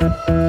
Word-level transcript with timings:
Thank 0.00 0.28
you. 0.28 0.47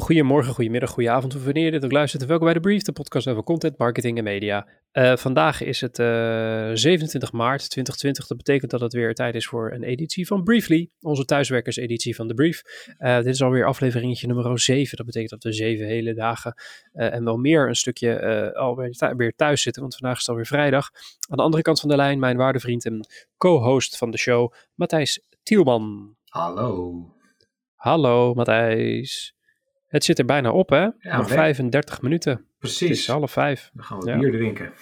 Hallo, 0.00 0.14
goedemorgen, 0.14 0.54
goedemiddag, 0.54 0.90
goedenavond, 0.90 1.34
of 1.34 1.44
wanneer 1.44 1.64
je 1.64 1.70
dit 1.70 1.84
ook 1.84 1.92
luistert. 1.92 2.26
Welkom 2.26 2.44
bij 2.44 2.54
de 2.54 2.60
Brief, 2.60 2.82
de 2.82 2.92
podcast 2.92 3.28
over 3.28 3.42
content, 3.42 3.78
marketing 3.78 4.18
en 4.18 4.24
media. 4.24 4.66
Uh, 4.92 5.16
vandaag 5.16 5.62
is 5.62 5.80
het 5.80 5.98
uh, 5.98 6.70
27 6.74 7.32
maart 7.32 7.70
2020. 7.70 8.26
Dat 8.26 8.36
betekent 8.36 8.70
dat 8.70 8.80
het 8.80 8.92
weer 8.92 9.14
tijd 9.14 9.34
is 9.34 9.46
voor 9.46 9.72
een 9.72 9.82
editie 9.82 10.26
van 10.26 10.42
Briefly, 10.42 10.90
onze 11.00 11.24
thuiswerkers-editie 11.24 12.14
van 12.14 12.28
de 12.28 12.34
Brief. 12.34 12.62
Uh, 12.98 13.16
dit 13.16 13.26
is 13.26 13.42
alweer 13.42 13.66
afleveringetje 13.66 14.26
nummer 14.26 14.60
7. 14.60 14.96
Dat 14.96 15.06
betekent 15.06 15.30
dat 15.30 15.42
we 15.42 15.52
zeven 15.52 15.86
hele 15.86 16.14
dagen 16.14 16.54
en 16.92 17.24
wel 17.24 17.36
meer 17.36 17.68
een 17.68 17.76
stukje 17.76 18.54
alweer 18.54 19.14
weer 19.16 19.34
thuis 19.36 19.62
zitten, 19.62 19.82
want 19.82 19.94
vandaag 19.94 20.14
is 20.14 20.20
het 20.20 20.30
alweer 20.30 20.46
vrijdag. 20.46 20.90
Aan 21.28 21.36
de 21.36 21.42
andere 21.42 21.62
kant 21.62 21.80
van 21.80 21.88
de 21.88 21.96
lijn, 21.96 22.18
mijn 22.18 22.36
waarde 22.36 22.60
vriend 22.60 22.84
en 22.84 23.06
co-host 23.36 23.96
van 23.96 24.10
de 24.10 24.18
show, 24.18 24.52
Matthijs 24.74 25.22
Tielman. 25.42 26.16
Hallo. 26.24 26.94
Hallo 27.74 28.34
Matthijs. 28.34 29.38
Het 29.90 30.04
zit 30.04 30.18
er 30.18 30.24
bijna 30.24 30.52
op, 30.52 30.68
hè? 30.68 30.88
Nog 31.00 31.28
35 31.28 32.02
minuten. 32.02 32.46
Precies. 32.58 32.88
Het 32.88 32.98
is 32.98 33.06
half 33.06 33.32
vijf. 33.32 33.70
Dan 33.72 33.84
gaan 33.84 34.00
we 34.00 34.18
bier 34.18 34.32
drinken. 34.32 34.72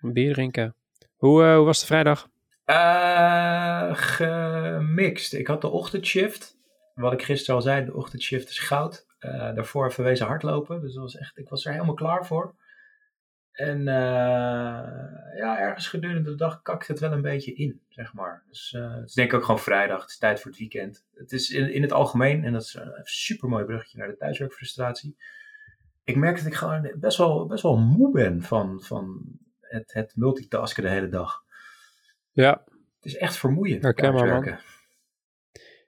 Een 0.00 0.12
bier 0.12 0.32
drinken. 0.32 0.76
Hoe, 1.16 1.42
uh, 1.42 1.56
hoe 1.56 1.64
was 1.64 1.80
de 1.80 1.86
vrijdag? 1.86 2.28
Uh, 2.66 3.94
gemixt. 3.94 5.34
Ik 5.34 5.46
had 5.46 5.60
de 5.60 5.68
ochtendshift. 5.68 6.56
Wat 6.94 7.12
ik 7.12 7.22
gisteren 7.22 7.54
al 7.54 7.62
zei, 7.62 7.84
de 7.84 7.94
ochtendshift 7.94 8.48
is 8.48 8.58
goud. 8.58 9.06
Uh, 9.20 9.30
daarvoor 9.54 9.92
verwezen 9.92 10.26
hardlopen. 10.26 10.80
Dus 10.80 10.92
dat 10.94 11.02
was 11.02 11.16
echt, 11.16 11.38
ik 11.38 11.48
was 11.48 11.64
er 11.64 11.72
helemaal 11.72 11.94
klaar 11.94 12.26
voor. 12.26 12.54
En 13.54 13.78
uh, 13.78 13.84
ja, 15.36 15.58
ergens 15.58 15.88
gedurende 15.88 16.30
de 16.30 16.36
dag 16.36 16.62
kakt 16.62 16.88
het 16.88 17.00
wel 17.00 17.12
een 17.12 17.22
beetje 17.22 17.54
in, 17.54 17.80
zeg 17.88 18.14
maar. 18.14 18.44
Dus 18.48 18.74
uh, 18.76 18.94
het 18.94 19.08
is 19.08 19.14
denk 19.14 19.32
ik 19.32 19.36
ook 19.36 19.44
gewoon 19.44 19.60
vrijdag, 19.60 20.00
het 20.00 20.10
is 20.10 20.18
tijd 20.18 20.40
voor 20.40 20.50
het 20.50 20.60
weekend. 20.60 21.04
Het 21.14 21.32
is 21.32 21.50
in, 21.50 21.72
in 21.72 21.82
het 21.82 21.92
algemeen, 21.92 22.44
en 22.44 22.52
dat 22.52 22.62
is 22.62 22.74
een 22.74 22.92
super 23.02 23.48
mooi 23.48 23.64
bruggetje 23.64 23.98
naar 23.98 24.08
de 24.08 24.16
thuiswerkfrustratie. 24.16 25.16
Ik 26.04 26.16
merk 26.16 26.36
dat 26.36 26.46
ik 26.46 26.54
gewoon 26.54 26.92
best 26.96 27.18
wel, 27.18 27.46
best 27.46 27.62
wel 27.62 27.76
moe 27.76 28.12
ben 28.12 28.42
van, 28.42 28.82
van 28.82 29.22
het, 29.60 29.92
het 29.92 30.12
multitasken 30.16 30.82
de 30.82 30.88
hele 30.88 31.08
dag. 31.08 31.42
Ja. 32.32 32.64
Het 32.96 33.12
is 33.12 33.16
echt 33.16 33.36
vermoeiend. 33.36 33.82
Herkenbaar, 33.82 34.28
man. 34.28 34.58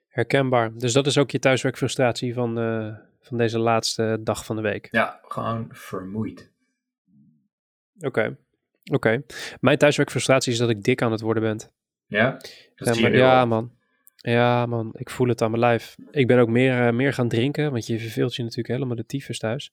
Herkenbaar. 0.07 0.73
Dus 0.73 0.93
dat 0.93 1.07
is 1.07 1.17
ook 1.17 1.31
je 1.31 1.39
thuiswerkfrustratie 1.39 2.33
van, 2.33 2.59
uh, 2.59 2.95
van 3.21 3.37
deze 3.37 3.59
laatste 3.59 4.19
dag 4.21 4.45
van 4.45 4.55
de 4.55 4.61
week. 4.61 4.87
Ja, 4.91 5.19
gewoon 5.21 5.67
vermoeid. 5.71 6.55
Oké. 7.99 8.37
Oké. 8.91 9.23
Mijn 9.59 9.77
thuiswerkfrustratie 9.77 10.51
is 10.51 10.57
dat 10.57 10.69
ik 10.69 10.83
dik 10.83 11.01
aan 11.01 11.11
het 11.11 11.21
worden 11.21 11.43
ben. 11.43 11.59
Ja? 12.05 12.31
Dat 12.75 12.95
ja, 12.95 13.01
maar, 13.01 13.15
ja 13.15 13.45
man. 13.45 13.71
Ja, 14.15 14.65
man. 14.65 14.93
Ik 14.93 15.09
voel 15.09 15.27
het 15.27 15.41
aan 15.41 15.49
mijn 15.49 15.61
lijf. 15.61 15.95
Ik 16.11 16.27
ben 16.27 16.39
ook 16.39 16.49
meer, 16.49 16.87
uh, 16.87 16.93
meer 16.93 17.13
gaan 17.13 17.27
drinken, 17.27 17.71
want 17.71 17.87
je 17.87 17.99
verveelt 17.99 18.35
je 18.35 18.41
natuurlijk 18.41 18.73
helemaal 18.73 18.95
de 18.95 19.05
tyfus 19.05 19.39
thuis. 19.39 19.71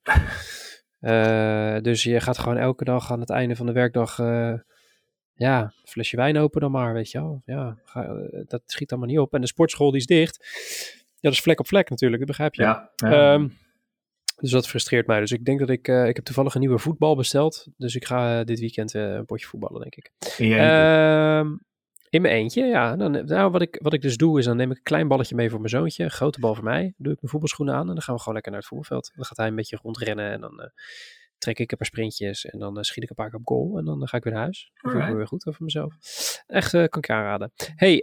uh, 1.00 1.78
dus 1.89 2.03
je 2.03 2.20
gaat 2.20 2.39
gewoon 2.39 2.56
elke 2.56 2.84
dag 2.84 3.12
aan 3.12 3.20
het 3.20 3.31
einde 3.31 3.56
van 3.56 3.66
de 3.66 3.72
werkdag... 3.72 4.19
Uh, 4.19 4.55
ja, 5.36 5.61
een 5.62 5.88
flesje 5.88 6.16
wijn 6.16 6.38
open 6.38 6.61
dan 6.61 6.70
maar, 6.70 6.92
weet 6.92 7.11
je 7.11 7.19
wel. 7.19 7.42
Ja, 7.44 7.77
ga, 7.84 8.16
dat 8.47 8.62
schiet 8.66 8.91
allemaal 8.91 9.09
niet 9.09 9.19
op. 9.19 9.34
En 9.34 9.41
de 9.41 9.47
sportschool 9.47 9.91
die 9.91 10.00
is 10.00 10.06
dicht. 10.06 10.38
Ja, 11.14 11.20
dat 11.20 11.33
is 11.33 11.41
vlek 11.41 11.61
op 11.61 11.66
vlek 11.66 11.91
natuurlijk, 11.91 12.19
dat 12.19 12.28
begrijp 12.28 12.55
je. 12.55 12.62
Ja, 12.62 12.91
ja. 12.97 13.34
Um, 13.34 13.56
dus 14.45 14.53
dat 14.53 14.69
frustreert 14.69 15.06
mij. 15.06 15.20
Dus 15.20 15.33
ik 15.33 15.45
denk 15.45 15.59
dat 15.59 15.69
ik, 15.69 15.89
uh, 15.89 16.09
ik 16.09 16.17
heb 16.17 16.25
toevallig 16.25 16.55
een 16.55 16.61
nieuwe 16.61 16.78
voetbal 16.78 17.17
besteld. 17.17 17.67
Dus 17.77 17.95
ik 17.95 18.05
ga 18.05 18.39
uh, 18.39 18.45
dit 18.45 18.61
weekend 18.61 18.95
uh, 18.95 19.12
een 19.12 19.25
potje 19.25 19.47
voetballen, 19.47 19.81
denk 19.81 19.95
ik. 19.95 20.12
In, 20.39 21.60
in 22.10 22.22
mijn 22.22 22.34
eentje, 22.34 22.65
ja. 22.65 22.97
Dan, 22.97 23.25
nou, 23.27 23.50
wat 23.50 23.62
ik, 23.62 23.78
wat 23.82 23.93
ik 23.93 24.03
dus 24.03 24.16
doe, 24.16 24.38
is 24.38 24.44
dan 24.44 24.56
neem 24.56 24.71
ik 24.71 24.77
een 24.77 24.82
klein 24.82 25.09
balletje 25.09 25.34
mee 25.34 25.50
voor 25.50 25.59
mijn 25.59 25.71
zoontje. 25.71 26.05
Een 26.05 26.10
grote 26.10 26.41
bal 26.41 26.55
voor 26.55 26.65
mij. 26.65 26.94
Doe 26.97 27.12
ik 27.12 27.21
mijn 27.21 27.31
voetbalschoenen 27.32 27.75
aan 27.75 27.88
en 27.88 27.94
dan 27.94 28.03
gaan 28.03 28.15
we 28.15 28.21
gewoon 28.21 28.34
lekker 28.34 28.53
naar 28.53 28.60
het 28.60 28.71
voetbalveld. 28.71 29.12
Dan 29.15 29.25
gaat 29.25 29.37
hij 29.37 29.47
een 29.47 29.55
beetje 29.55 29.78
rondrennen 29.82 30.31
en 30.31 30.41
dan 30.41 30.71
trek 31.44 31.59
ik 31.59 31.71
een 31.71 31.77
paar 31.77 31.87
sprintjes 31.87 32.44
en 32.44 32.59
dan 32.59 32.77
uh, 32.77 32.82
schiet 32.82 33.03
ik 33.03 33.09
een 33.09 33.15
paar 33.15 33.31
keer 33.31 33.38
op 33.38 33.47
goal 33.47 33.78
en 33.78 33.84
dan 33.84 34.03
uh, 34.03 34.09
ga 34.09 34.16
ik 34.16 34.25
weer 34.25 34.32
naar 34.32 34.43
huis. 34.43 34.71
Voel 34.75 35.00
ik 35.00 35.09
me 35.09 35.15
weer 35.15 35.27
goed 35.27 35.47
over 35.47 35.65
mezelf. 35.65 35.94
Echt, 36.47 36.72
uh, 36.72 36.84
kan 36.84 37.00
ik 37.00 37.06
je 37.06 37.12
aanraden. 37.12 37.53
Hey, 37.75 38.03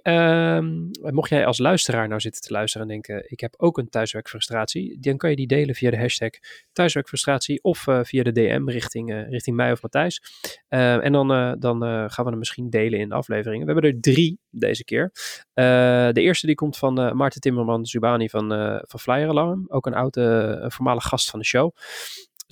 um, 0.58 0.90
mocht 1.00 1.30
jij 1.30 1.46
als 1.46 1.58
luisteraar 1.58 2.08
nou 2.08 2.22
zitten 2.22 2.42
te 2.42 2.52
luisteren 2.52 2.88
en 2.88 2.94
denken, 2.94 3.32
ik 3.32 3.40
heb 3.40 3.54
ook 3.58 3.78
een 3.78 3.90
thuiswerkfrustratie, 3.90 5.00
dan 5.00 5.18
kan 5.18 5.30
je 5.30 5.36
die 5.36 5.48
delen 5.48 5.76
via 5.76 5.90
de 5.90 5.98
hashtag 5.98 6.30
thuiswerkfrustratie 6.72 7.64
of 7.64 7.88
via 8.02 8.24
de 8.24 8.32
DM 8.32 8.70
richting, 8.70 9.26
richting 9.30 9.56
mij 9.56 9.72
of 9.72 9.82
Matthijs. 9.82 10.22
en 10.68 11.12
dan, 11.12 11.28
dan 11.60 11.82
gaan 12.10 12.26
we 12.26 12.30
hem 12.30 12.40
misschien 12.40 12.70
delen 12.70 13.00
in 13.00 13.10
de 13.10 13.16
afleveringen. 13.16 13.66
We 13.66 13.72
hebben 13.72 13.92
er 13.92 14.00
drie 14.02 14.40
deze 14.50 14.84
keer. 14.84 15.12
de 16.14 16.22
eerste 16.22 16.46
die 16.46 16.56
komt 16.56 16.78
van 16.78 16.94
Maarten 16.94 17.42
Timmerman 17.42 17.86
Zubani 17.86 18.30
van, 18.30 18.48
van 18.88 19.00
Flyer 19.00 19.30
Alarm, 19.30 19.66
ook 19.68 19.86
een 19.86 19.94
oude, 19.94 20.22
een 20.62 20.72
voormalige 20.72 21.08
gast 21.08 21.30
van 21.30 21.40
de 21.40 21.46
show. 21.46 21.72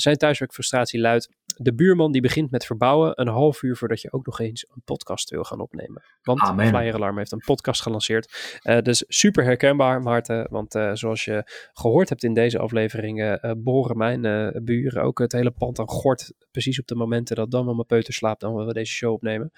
Zijn 0.01 0.17
thuiswerkfrustratie 0.17 0.99
luidt: 0.99 1.29
de 1.55 1.73
buurman 1.73 2.11
die 2.11 2.21
begint 2.21 2.51
met 2.51 2.65
verbouwen 2.65 3.21
een 3.21 3.27
half 3.27 3.61
uur 3.63 3.77
voordat 3.77 4.01
je 4.01 4.11
ook 4.11 4.25
nog 4.25 4.39
eens 4.39 4.65
een 4.69 4.81
podcast 4.85 5.29
wil 5.29 5.43
gaan 5.43 5.59
opnemen. 5.59 6.03
Want 6.21 6.39
Amen. 6.39 6.67
Flyer 6.67 6.93
Alarm 6.93 7.17
heeft 7.17 7.31
een 7.31 7.43
podcast 7.45 7.81
gelanceerd. 7.81 8.59
Uh, 8.63 8.77
dus 8.79 9.03
super 9.07 9.43
herkenbaar, 9.43 10.01
Maarten. 10.01 10.47
Want 10.49 10.75
uh, 10.75 10.91
zoals 10.93 11.25
je 11.25 11.43
gehoord 11.73 12.09
hebt 12.09 12.23
in 12.23 12.33
deze 12.33 12.59
afleveringen, 12.59 13.39
uh, 13.41 13.51
boren 13.57 13.97
mijn 13.97 14.21
buren 14.63 15.03
ook 15.03 15.19
het 15.19 15.31
hele 15.31 15.51
pand 15.51 15.79
aan 15.79 15.89
gort. 15.89 16.33
Precies 16.51 16.79
op 16.79 16.87
de 16.87 16.95
momenten 16.95 17.35
dat 17.35 17.51
dan 17.51 17.65
wel 17.65 17.73
mijn 17.73 17.87
peuter 17.87 18.13
slaapt, 18.13 18.41
dan 18.41 18.55
we 18.55 18.73
deze 18.73 18.93
show 18.93 19.13
opnemen. 19.13 19.51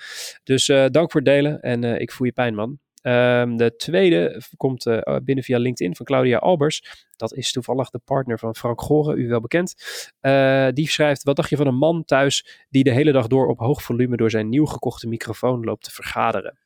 Dus 0.44 0.66
dank 0.66 1.12
voor 1.12 1.22
het 1.22 1.30
delen 1.30 1.62
en 1.62 1.84
ik 1.84 2.12
voel 2.12 2.28
je 2.28 2.34
pijn, 2.34 2.56
man. 2.56 2.80
Um, 3.04 3.58
de 3.58 3.76
tweede 3.76 4.42
komt 4.58 4.86
uh, 4.86 5.02
binnen 5.24 5.44
via 5.44 5.58
LinkedIn 5.58 5.96
van 5.96 6.06
Claudia 6.06 6.38
Albers. 6.38 7.08
Dat 7.16 7.34
is 7.34 7.52
toevallig 7.52 7.90
de 7.90 8.00
partner 8.00 8.40
van 8.40 8.56
Frank 8.56 8.82
Goren, 8.82 9.20
u 9.20 9.28
wel 9.28 9.42
bekend. 9.42 9.76
Uh, 10.22 10.68
die 10.74 10.90
schrijft: 10.90 11.24
Wat 11.24 11.36
dacht 11.36 11.50
je 11.50 11.58
van 11.58 11.68
een 11.68 11.78
man 11.78 12.06
thuis 12.06 12.66
die 12.70 12.84
de 12.84 12.92
hele 12.92 13.12
dag 13.12 13.28
door 13.28 13.48
op 13.48 13.60
hoog 13.60 13.84
volume 13.84 14.18
door 14.18 14.30
zijn 14.30 14.50
nieuw 14.50 14.66
gekochte 14.66 15.08
microfoon 15.08 15.64
loopt 15.64 15.84
te 15.84 15.92
vergaderen? 15.92 16.60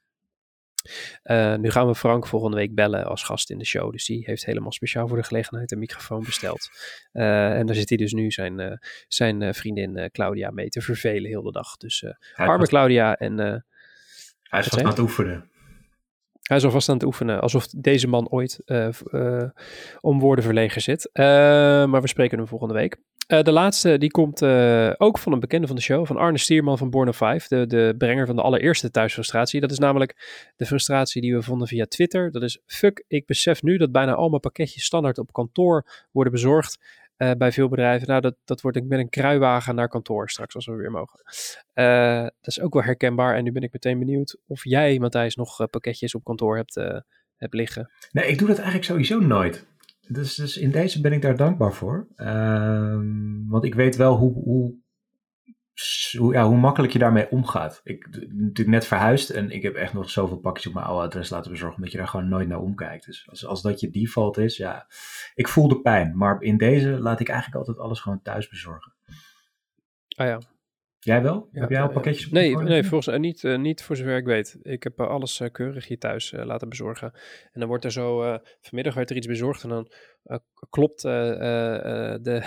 Uh, 1.24 1.56
nu 1.56 1.72
gaan 1.72 1.88
we 1.88 1.96
Frank 1.96 2.28
volgende 2.28 2.58
week 2.58 2.76
bellen 2.76 3.06
als 3.06 3.24
gast 3.24 3.50
in 3.50 3.58
de 3.58 3.66
show. 3.66 3.92
Dus 3.92 4.06
die 4.06 4.24
heeft 4.26 4.46
helemaal 4.46 4.72
speciaal 4.72 5.08
voor 5.08 5.18
de 5.18 5.24
gelegenheid 5.24 5.72
een 5.72 5.80
microfoon 5.80 6.24
besteld. 6.24 6.70
Uh, 7.14 7.58
en 7.58 7.66
daar 7.66 7.76
zit 7.76 7.90
hij 7.90 7.98
dus 7.98 8.14
nu 8.14 8.32
zijn, 8.32 8.60
uh, 8.60 8.72
zijn 9.08 9.54
vriendin 9.54 10.10
Claudia 10.12 10.52
mee 10.52 10.70
te 10.70 10.82
vervelen 10.82 11.30
heel 11.30 11.44
de 11.44 11.52
dag. 11.52 11.78
Dus 11.78 12.06
arme 12.34 12.68
Claudia 12.68 13.16
en... 13.16 13.38
hij 13.38 14.60
is 14.60 14.68
vast 14.68 14.80
aan 14.80 14.86
het 14.86 15.00
oefenen. 15.00 15.50
Hij 16.48 16.58
is 16.58 16.66
alvast 16.66 16.90
aan 16.90 16.96
het 16.96 17.06
oefenen, 17.06 17.42
alsof 17.42 17.68
deze 17.68 18.08
man 18.08 18.30
ooit 18.30 18.62
uh, 18.66 18.88
uh, 19.12 19.44
om 20.02 20.20
woorden 20.20 20.44
verlegen 20.44 20.82
zit. 20.82 21.10
Uh, 21.14 21.26
maar 21.86 22.02
we 22.02 22.08
spreken 22.08 22.38
hem 22.38 22.48
volgende 22.48 22.74
week. 22.74 22.98
de 23.28 23.52
laatste, 23.52 23.98
die 23.98 24.12
komt 24.12 24.44
ook 24.98 25.18
van 25.18 25.32
een 25.32 25.40
bekende 25.40 25.68
van 25.68 25.76
de 25.76 25.82
show, 25.82 26.06
van 26.06 26.18
Arne 26.18 26.38
Stierman 26.38 26.78
van 26.78 26.90
Born 26.90 27.10
of 27.10 27.18
Five, 27.18 27.46
de, 27.48 27.68
de 27.68 27.96
brenger 27.98 28.26
van 28.26 28.36
de 28.36 28.42
allereerste 28.42 28.92
thuisfrustratie. 28.92 29.60
Dat 29.60 29.72
is 29.72 29.80
namelijk 29.80 30.16
de 30.56 30.66
frustratie 30.66 31.22
die 31.22 31.36
we 31.36 31.42
vonden 31.42 31.68
via 31.68 31.86
Twitter. 31.86 32.32
Dat 32.32 32.42
is, 32.42 32.62
fuck, 32.66 33.04
ik 33.08 33.26
besef 33.26 33.64
nu 33.64 33.78
dat 33.78 33.92
bijna 33.92 34.14
al 34.14 34.30
mijn 34.30 34.42
pakketjes 34.42 34.84
standaard 34.84 35.18
op 35.18 35.34
kantoor 35.34 35.86
worden 36.12 36.34
bezorgd. 36.34 36.80
Uh, 37.18 37.32
bij 37.32 37.52
veel 37.52 37.70
bedrijven. 37.70 38.08
Nou, 38.08 38.22
dat, 38.22 38.36
dat 38.44 38.62
wordt 38.62 38.88
met 38.88 39.00
een 39.00 39.10
kruiwagen 39.10 39.76
naar 39.76 39.90
kantoor 39.90 40.30
straks, 40.30 40.56
als 40.56 40.66
we 40.66 40.76
weer 40.76 40.92
mogen. 40.92 41.20
Uh, 41.74 42.22
dat 42.22 42.48
is 42.48 42.60
ook 42.60 42.74
wel 42.74 42.84
herkenbaar. 42.84 43.36
En 43.36 43.44
nu 43.44 43.52
ben 43.52 43.62
ik 43.62 43.74
meteen 43.74 44.00
benieuwd 44.00 44.38
of 44.48 44.64
jij, 44.64 45.00
Matthijs, 45.00 45.36
nog 45.36 45.60
uh, 45.60 45.68
pakketjes 45.68 46.16
op 46.16 46.24
kantoor 46.24 46.56
hebt, 46.56 46.76
hebt 47.36 47.54
liggen. 47.54 47.92
Nee, 48.12 48.28
ik 48.28 48.38
doe 48.38 48.48
dat 48.48 48.58
eigenlijk 48.58 48.86
sowieso 48.86 49.20
nooit. 49.20 49.68
Dus, 50.08 50.36
dus 50.36 50.58
in 50.58 50.72
deze 50.72 51.02
ben 51.02 51.12
ik 51.12 51.22
daar 51.22 51.38
dankbaar 51.38 51.74
voor. 51.74 52.08
Ehm, 52.16 53.48
want 53.48 53.64
ik 53.64 53.76
weet 53.76 53.96
wel 53.96 54.16
hoe, 54.16 54.34
hoe 54.34 54.76
hoe, 56.18 56.34
ja, 56.34 56.48
hoe 56.48 56.58
makkelijk 56.58 56.94
je 56.94 57.00
daarmee 57.00 57.30
omgaat. 57.30 57.82
Ik 57.84 58.08
natuurlijk 58.30 58.68
net 58.68 58.88
verhuisd 58.88 59.30
en 59.30 59.52
ik 59.52 59.62
heb 59.62 59.76
echt 59.76 59.94
nog 59.94 60.10
zoveel 60.10 60.38
pakjes 60.38 60.68
op 60.68 60.74
mijn 60.74 60.86
oude 60.86 61.06
adres 61.06 61.30
laten 61.30 61.52
bezorgen, 61.52 61.78
omdat 61.78 61.92
je 61.92 61.98
daar 61.98 62.08
gewoon 62.08 62.30
nooit 62.30 62.48
naar 62.48 62.60
omkijkt. 62.60 63.06
Dus 63.06 63.30
als, 63.30 63.46
als 63.46 63.62
dat 63.62 63.80
je 63.80 63.90
default 63.90 64.38
is, 64.38 64.58
ja, 64.58 64.88
ik 65.34 65.48
voel 65.48 65.68
de 65.68 65.82
pijn. 65.82 66.18
Maar 66.18 66.42
in 66.42 66.58
deze 66.58 66.90
laat 66.90 67.20
ik 67.20 67.30
eigenlijk 67.30 67.58
altijd 67.58 67.78
alles 67.78 68.00
gewoon 68.00 68.22
thuis 68.22 68.50
bezorgen. 68.50 68.94
Ah 70.18 70.28
ja. 70.28 70.40
Jij 71.00 71.22
wel? 71.22 71.50
Ja, 71.52 71.62
heb 71.62 71.70
jij 71.70 71.82
al 71.82 71.90
pakketjes 71.90 72.26
op 72.26 72.32
Nee, 72.32 72.58
nee 72.58 72.84
volgens, 72.84 73.16
uh, 73.16 73.22
niet, 73.22 73.44
uh, 73.44 73.58
niet 73.58 73.84
voor 73.84 73.96
zover 73.96 74.18
ik 74.18 74.26
weet. 74.26 74.60
Ik 74.62 74.84
heb 74.84 75.00
uh, 75.00 75.08
alles 75.08 75.42
keurig 75.52 75.88
hier 75.88 76.00
thuis 76.00 76.32
laten 76.36 76.70
bezorgen. 76.70 77.12
En 77.52 77.60
dan 77.60 77.68
wordt 77.68 77.86
er 77.86 77.92
zo, 77.92 78.40
vanmiddag 78.62 78.94
werd 78.94 79.10
er 79.10 79.16
iets 79.16 79.28
bezorgd 79.28 79.64
en 79.64 79.70
dan 79.70 79.92
klopt 80.70 81.02
de, 81.02 82.20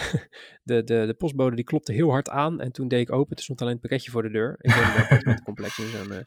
de, 0.63 0.85
de, 0.85 1.07
de 1.07 1.15
postbode 1.19 1.57
die 1.57 1.65
klopte 1.65 1.93
heel 1.93 2.11
hard 2.11 2.29
aan. 2.31 2.61
En 2.61 2.73
toen 2.73 2.89
deed 2.89 3.01
ik 3.01 3.13
open, 3.13 3.37
er 3.37 3.43
stond 3.43 3.61
alleen 3.61 3.73
het 3.73 3.81
pakketje 3.81 4.11
voor 4.11 4.23
de 4.23 4.31
deur. 4.31 4.57
Ik 4.61 4.75
woon 4.75 4.85
in 4.85 4.91
een 4.91 5.03
appartementencomplex. 5.03 5.77
Dus 5.77 5.93
een, 5.93 6.13
uh, 6.13 6.19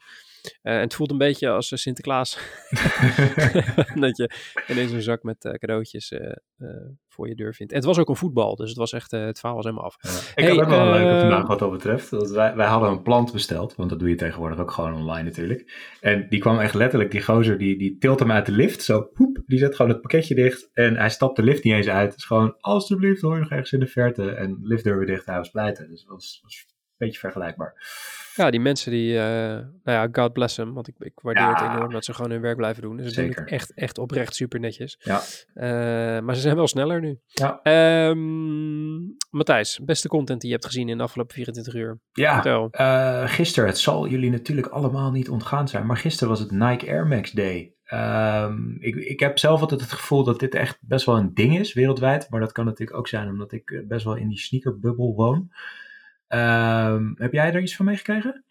en 0.62 0.80
het 0.80 0.94
voelt 0.94 1.10
een 1.10 1.18
beetje 1.18 1.50
als 1.50 1.72
Sinterklaas. 1.74 2.38
dat 3.94 4.16
je 4.16 4.30
ineens 4.68 4.92
een 4.92 5.02
zak 5.02 5.22
met 5.22 5.44
uh, 5.44 5.52
cadeautjes 5.52 6.12
voor 7.12 7.28
je 7.28 7.34
deur 7.34 7.54
vindt. 7.54 7.72
En 7.72 7.78
het 7.78 7.86
was 7.86 7.98
ook 7.98 8.08
een 8.08 8.16
voetbal, 8.16 8.56
dus 8.56 8.68
het 8.68 8.78
was 8.78 8.92
echt, 8.92 9.10
het 9.10 9.38
verhaal 9.38 9.56
was 9.56 9.64
helemaal 9.64 9.84
af. 9.84 9.96
Ja. 10.00 10.10
Ik 10.10 10.32
hey, 10.34 10.54
heb 10.54 10.64
ook 10.64 10.70
wel 10.70 10.80
een 10.80 11.02
leuke 11.02 11.20
vandaag 11.20 11.46
wat 11.46 11.58
dat 11.58 11.70
betreft. 11.70 12.10
Dat 12.10 12.30
wij, 12.30 12.56
wij 12.56 12.66
hadden 12.66 12.90
een 12.90 13.02
plant 13.02 13.32
besteld, 13.32 13.74
want 13.74 13.90
dat 13.90 13.98
doe 13.98 14.08
je 14.08 14.14
tegenwoordig 14.14 14.58
ook 14.58 14.70
gewoon 14.70 14.94
online 14.94 15.22
natuurlijk. 15.22 15.94
En 16.00 16.26
die 16.28 16.40
kwam 16.40 16.58
echt 16.58 16.74
letterlijk, 16.74 17.10
die 17.10 17.22
gozer, 17.22 17.58
die, 17.58 17.78
die 17.78 17.98
tilt 17.98 18.18
hem 18.18 18.30
uit 18.30 18.46
de 18.46 18.52
lift. 18.52 18.82
Zo, 18.82 19.02
poep, 19.02 19.31
die 19.46 19.58
zet 19.58 19.74
gewoon 19.76 19.90
het 19.90 20.00
pakketje 20.00 20.34
dicht. 20.34 20.70
En 20.72 20.96
hij 20.96 21.10
stapt 21.10 21.36
de 21.36 21.42
lift 21.42 21.64
niet 21.64 21.74
eens 21.74 21.88
uit. 21.88 22.10
Het 22.10 22.18
is 22.18 22.24
gewoon, 22.24 22.56
alsjeblieft, 22.60 23.20
hoor 23.20 23.34
je 23.34 23.40
nog 23.40 23.50
ergens 23.50 23.72
in 23.72 23.80
de 23.80 23.86
verte. 23.86 24.30
En 24.30 24.58
liftdeur 24.62 24.98
weer 24.98 25.06
dicht, 25.06 25.26
hij 25.26 25.36
was 25.36 25.50
pleiten. 25.50 25.90
Dus 25.90 26.04
dat 26.04 26.14
was, 26.14 26.40
was 26.42 26.66
een 26.68 26.74
beetje 26.96 27.18
vergelijkbaar. 27.18 27.74
Ja, 28.34 28.50
die 28.50 28.60
mensen 28.60 28.90
die, 28.90 29.12
uh, 29.12 29.22
nou 29.22 29.68
ja, 29.84 30.08
God 30.12 30.32
bless 30.32 30.54
them, 30.54 30.74
want 30.74 30.88
ik, 30.88 30.94
ik 30.98 31.12
waardeer 31.22 31.48
het 31.48 31.60
enorm 31.60 31.92
dat 31.92 32.04
ze 32.04 32.14
gewoon 32.14 32.30
hun 32.30 32.40
werk 32.40 32.56
blijven 32.56 32.82
doen. 32.82 32.96
Dus 32.96 33.14
ze 33.14 33.20
doen 33.20 33.30
het 33.30 33.50
echt, 33.50 33.74
echt 33.74 33.98
oprecht 33.98 34.34
super 34.34 34.60
netjes. 34.60 34.98
Ja. 34.98 35.20
Uh, 35.54 36.24
maar 36.24 36.34
ze 36.34 36.40
zijn 36.40 36.56
wel 36.56 36.66
sneller 36.66 37.00
nu. 37.00 37.20
Ja. 37.26 37.60
Um, 38.08 39.16
Matthijs, 39.30 39.80
beste 39.84 40.08
content 40.08 40.40
die 40.40 40.48
je 40.48 40.54
hebt 40.54 40.66
gezien 40.66 40.88
in 40.88 40.96
de 40.96 41.02
afgelopen 41.02 41.34
24 41.34 41.74
uur. 41.74 42.00
Ja, 42.12 42.44
uh, 42.70 43.28
gisteren, 43.28 43.68
het 43.68 43.78
zal 43.78 44.08
jullie 44.08 44.30
natuurlijk 44.30 44.66
allemaal 44.66 45.10
niet 45.10 45.28
ontgaan 45.28 45.68
zijn, 45.68 45.86
maar 45.86 45.96
gisteren 45.96 46.28
was 46.28 46.40
het 46.40 46.50
Nike 46.50 46.86
Air 46.86 47.06
Max 47.06 47.30
Day. 47.30 47.74
Um, 47.92 48.76
ik, 48.80 48.96
ik 48.96 49.20
heb 49.20 49.38
zelf 49.38 49.60
altijd 49.60 49.80
het 49.80 49.92
gevoel 49.92 50.24
dat 50.24 50.40
dit 50.40 50.54
echt 50.54 50.78
best 50.80 51.06
wel 51.06 51.16
een 51.16 51.34
ding 51.34 51.58
is 51.58 51.72
wereldwijd, 51.72 52.30
maar 52.30 52.40
dat 52.40 52.52
kan 52.52 52.64
natuurlijk 52.64 52.98
ook 52.98 53.08
zijn 53.08 53.28
omdat 53.28 53.52
ik 53.52 53.84
best 53.88 54.04
wel 54.04 54.16
in 54.16 54.28
die 54.28 54.38
sneakerbubbel 54.38 55.14
woon. 55.14 55.52
Um, 56.28 57.14
heb 57.18 57.32
jij 57.32 57.52
er 57.52 57.62
iets 57.62 57.76
van 57.76 57.86
meegekregen? 57.86 58.44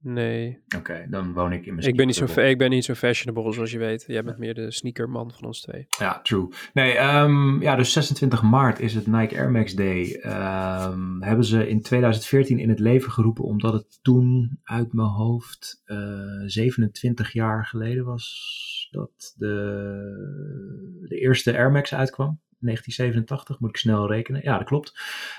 Nee. 0.00 0.62
Oké, 0.76 1.06
dan 1.10 1.32
woon 1.32 1.52
ik 1.52 1.66
in 1.66 1.74
mijn 1.74 1.88
ik 1.88 1.96
ben, 1.96 2.06
niet 2.06 2.16
zo, 2.16 2.40
ik 2.40 2.58
ben 2.58 2.70
niet 2.70 2.84
zo 2.84 2.94
fashionable 2.94 3.52
zoals 3.52 3.70
je 3.70 3.78
weet. 3.78 4.04
Jij 4.06 4.24
bent 4.24 4.38
meer 4.38 4.54
de 4.54 4.72
sneakerman 4.72 5.32
van 5.32 5.44
ons 5.44 5.60
twee. 5.60 5.86
Ja, 5.98 6.20
true. 6.20 6.48
Nee, 6.72 6.98
um, 6.98 7.62
ja, 7.62 7.76
dus 7.76 7.92
26 7.92 8.42
maart 8.42 8.80
is 8.80 8.94
het 8.94 9.06
Nike 9.06 9.38
Air 9.38 9.50
Max 9.50 9.74
Day. 9.74 10.20
Um, 10.24 11.22
hebben 11.22 11.44
ze 11.44 11.68
in 11.68 11.82
2014 11.82 12.58
in 12.58 12.68
het 12.68 12.78
leven 12.78 13.12
geroepen 13.12 13.44
omdat 13.44 13.72
het 13.72 13.98
toen 14.02 14.58
uit 14.62 14.92
mijn 14.92 15.08
hoofd 15.08 15.82
uh, 15.86 15.96
eh, 15.98 16.48
27 16.48 17.32
jaar 17.32 17.66
geleden 17.66 18.04
was 18.04 18.88
dat 18.90 19.34
de, 19.36 21.06
de 21.08 21.18
eerste 21.18 21.56
Air 21.56 21.70
Max 21.70 21.94
uitkwam. 21.94 22.40
1987, 22.60 23.60
moet 23.60 23.70
ik 23.70 23.76
snel 23.76 24.08
rekenen. 24.08 24.40
Ja, 24.44 24.58
dat 24.58 24.66
klopt. 24.66 24.88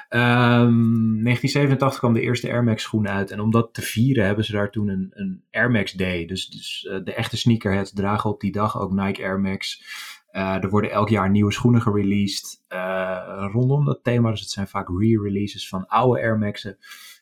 Um, 0.09 0.19
ehm, 0.19 1.23
1987 1.23 1.99
kwam 1.99 2.13
de 2.13 2.21
eerste 2.21 2.51
Air 2.51 2.63
Max 2.63 2.83
schoen 2.83 3.07
uit. 3.07 3.31
En 3.31 3.39
om 3.39 3.51
dat 3.51 3.73
te 3.73 3.81
vieren 3.81 4.25
hebben 4.25 4.45
ze 4.45 4.51
daar 4.51 4.71
toen 4.71 4.87
een, 4.87 5.11
een 5.13 5.43
Air 5.51 5.71
Max 5.71 5.91
Day. 5.91 6.25
Dus, 6.25 6.47
dus 6.47 6.87
uh, 6.89 6.99
de 7.03 7.13
echte 7.13 7.37
sneakerheads 7.37 7.93
dragen 7.93 8.29
op 8.29 8.41
die 8.41 8.51
dag 8.51 8.79
ook 8.79 8.91
Nike 8.91 9.23
Air 9.23 9.39
Max. 9.39 9.83
Uh, 10.31 10.63
er 10.63 10.69
worden 10.69 10.91
elk 10.91 11.09
jaar 11.09 11.29
nieuwe 11.29 11.51
schoenen 11.51 11.81
gereleased 11.81 12.63
uh, 12.69 13.47
rondom 13.51 13.85
dat 13.85 14.03
thema. 14.03 14.29
Dus 14.29 14.39
het 14.39 14.49
zijn 14.49 14.67
vaak 14.67 14.87
re-releases 14.87 15.69
van 15.69 15.87
oude 15.87 16.21
Air 16.21 16.37
Max'en. 16.37 16.77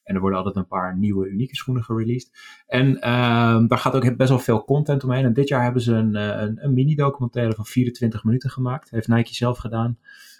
En 0.07 0.15
er 0.15 0.21
worden 0.21 0.37
altijd 0.37 0.55
een 0.55 0.67
paar 0.67 0.97
nieuwe 0.97 1.27
unieke 1.27 1.55
schoenen 1.55 1.83
gereleased. 1.83 2.31
En 2.67 2.87
um, 2.87 3.67
daar 3.67 3.77
gaat 3.77 3.95
ook 3.95 4.17
best 4.17 4.29
wel 4.29 4.39
veel 4.39 4.63
content 4.63 5.03
omheen. 5.03 5.25
En 5.25 5.33
dit 5.33 5.47
jaar 5.47 5.63
hebben 5.63 5.81
ze 5.81 5.93
een, 5.93 6.15
eh, 6.15 6.47
een, 6.55 6.73
mini-documentaire 6.73 7.53
van 7.53 7.65
24 7.65 8.23
minuten 8.23 8.49
gemaakt. 8.49 8.89
Heeft 8.89 9.07
Nike 9.07 9.33
zelf 9.33 9.57
gedaan. 9.57 9.97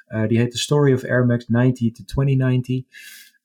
Uh, 0.09 0.27
die 0.27 0.37
heet 0.37 0.51
The 0.51 0.57
Story 0.57 0.93
of 0.93 1.03
Air 1.03 1.25
Max 1.25 1.47
90 1.47 1.91
to 1.91 2.03
2090. 2.03 2.83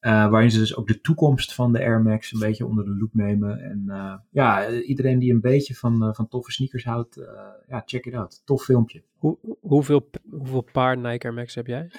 Uh, 0.00 0.30
waarin 0.30 0.50
ze 0.50 0.58
dus 0.58 0.76
ook 0.76 0.86
de 0.86 1.00
toekomst 1.00 1.54
van 1.54 1.72
de 1.72 1.78
Air 1.78 2.02
Max 2.02 2.32
een 2.32 2.38
beetje 2.38 2.66
onder 2.66 2.84
de 2.84 2.96
loep 2.96 3.14
nemen. 3.14 3.60
En 3.60 3.84
ja, 4.30 4.70
iedereen 4.70 5.18
die 5.18 5.32
een 5.32 5.40
beetje 5.40 5.74
van, 5.74 6.14
van 6.14 6.28
toffe 6.28 6.52
sneakers 6.52 6.84
houdt, 6.84 7.20
ja, 7.68 7.82
check 7.86 8.06
it 8.06 8.14
out. 8.14 8.42
Tof 8.44 8.62
filmpje. 8.62 9.02
Hoe, 9.16 9.38
hoeveel, 9.60 10.10
hoeveel 10.30 10.66
paar 10.72 10.96
Nike 10.98 11.26
Air 11.26 11.34
Max 11.34 11.54
heb 11.54 11.66
jij? 11.66 11.90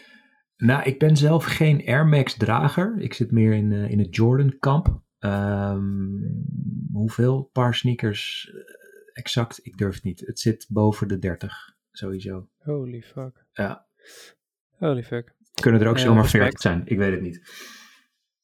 Nou, 0.58 0.84
ik 0.84 1.00
ben 1.00 1.18
zelf 1.18 1.46
geen 1.46 1.86
Air 1.86 2.08
Max 2.08 2.38
drager. 2.38 2.96
Ik 3.00 3.14
zit 3.14 3.32
meer 3.32 3.54
in, 3.54 3.72
uh, 3.72 3.90
in 3.90 4.00
het 4.00 4.16
Jordan 4.16 4.60
kamp. 4.60 5.02
Um, 5.20 6.46
hoeveel 6.94 7.50
paar 7.54 7.76
sneakers 7.76 8.52
uh, 8.54 8.62
exact? 9.14 9.60
Ik 9.64 9.78
durf 9.78 9.96
het 9.96 10.04
niet. 10.04 10.20
Het 10.20 10.40
zit 10.40 10.66
boven 10.70 11.08
de 11.08 11.20
30, 11.20 11.76
sowieso. 11.92 12.48
Holy 12.58 13.02
fuck. 13.02 13.46
Ja. 13.52 13.86
Holy 14.78 15.04
fuck. 15.04 15.36
Kunnen 15.62 15.82
er 15.82 15.88
ook 15.88 15.98
uh, 15.98 16.04
zomaar 16.04 16.28
40 16.28 16.62
zijn? 16.62 16.82
Ik 16.86 16.98
weet 16.98 17.12
het 17.12 17.22
niet. 17.22 17.42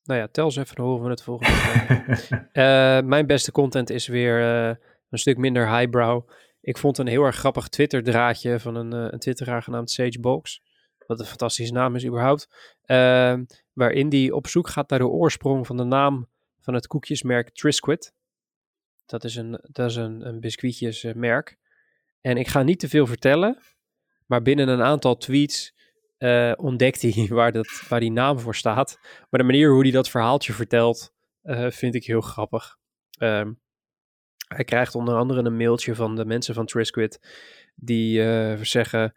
Nou 0.03 0.19
ja, 0.19 0.27
tel 0.27 0.51
ze 0.51 0.59
even, 0.59 0.75
dan 0.75 0.85
horen 0.85 1.03
we 1.03 1.09
het 1.09 1.23
volgende. 1.23 1.51
uh, 2.53 3.07
mijn 3.07 3.27
beste 3.27 3.51
content 3.51 3.89
is 3.89 4.07
weer 4.07 4.39
een 5.09 5.19
stuk 5.19 5.37
minder 5.37 5.77
highbrow. 5.77 6.29
Ik 6.61 6.77
vond 6.77 6.97
een 6.97 7.07
heel 7.07 7.23
erg 7.23 7.35
grappig 7.35 7.67
Twitter 7.67 8.03
draadje 8.03 8.59
van 8.59 8.75
een, 8.75 8.91
een 8.91 9.19
twitteraar 9.19 9.63
genaamd 9.63 9.91
Sagebox 9.91 10.61
wat 11.09 11.19
een 11.19 11.25
fantastische 11.25 11.73
naam 11.73 11.95
is 11.95 12.05
überhaupt, 12.05 12.47
uh, 12.85 13.39
waarin 13.73 14.09
die 14.09 14.35
op 14.35 14.47
zoek 14.47 14.69
gaat 14.69 14.89
naar 14.89 14.99
de 14.99 15.07
oorsprong 15.07 15.67
van 15.67 15.77
de 15.77 15.83
naam 15.83 16.27
van 16.59 16.73
het 16.73 16.87
koekjesmerk 16.87 17.49
Triscuit. 17.49 18.13
Dat 19.05 19.23
is 19.23 19.35
een, 19.35 19.59
dat 19.61 19.89
is 19.89 19.95
een, 19.95 20.27
een 20.27 20.39
biscuitjesmerk. 20.39 21.57
En 22.21 22.37
ik 22.37 22.47
ga 22.47 22.63
niet 22.63 22.79
te 22.79 22.89
veel 22.89 23.07
vertellen, 23.07 23.57
maar 24.25 24.41
binnen 24.41 24.67
een 24.67 24.81
aantal 24.81 25.17
tweets 25.17 25.73
uh, 26.17 26.53
ontdekt 26.55 27.01
hij 27.01 27.27
waar, 27.39 27.51
dat, 27.51 27.81
waar 27.87 27.99
die 27.99 28.11
naam 28.11 28.39
voor 28.39 28.55
staat. 28.55 28.99
Maar 29.01 29.39
de 29.39 29.47
manier 29.47 29.71
hoe 29.71 29.81
hij 29.81 29.91
dat 29.91 30.09
verhaaltje 30.09 30.53
vertelt, 30.53 31.13
uh, 31.43 31.69
vind 31.69 31.95
ik 31.95 32.05
heel 32.05 32.21
grappig. 32.21 32.77
Uh, 33.19 33.47
hij 34.47 34.63
krijgt 34.63 34.95
onder 34.95 35.15
andere 35.15 35.43
een 35.43 35.57
mailtje 35.57 35.95
van 35.95 36.15
de 36.15 36.25
mensen 36.25 36.53
van 36.53 36.65
Trisquid 36.65 37.19
die 37.75 38.21
uh, 38.21 38.61
zeggen 38.61 39.13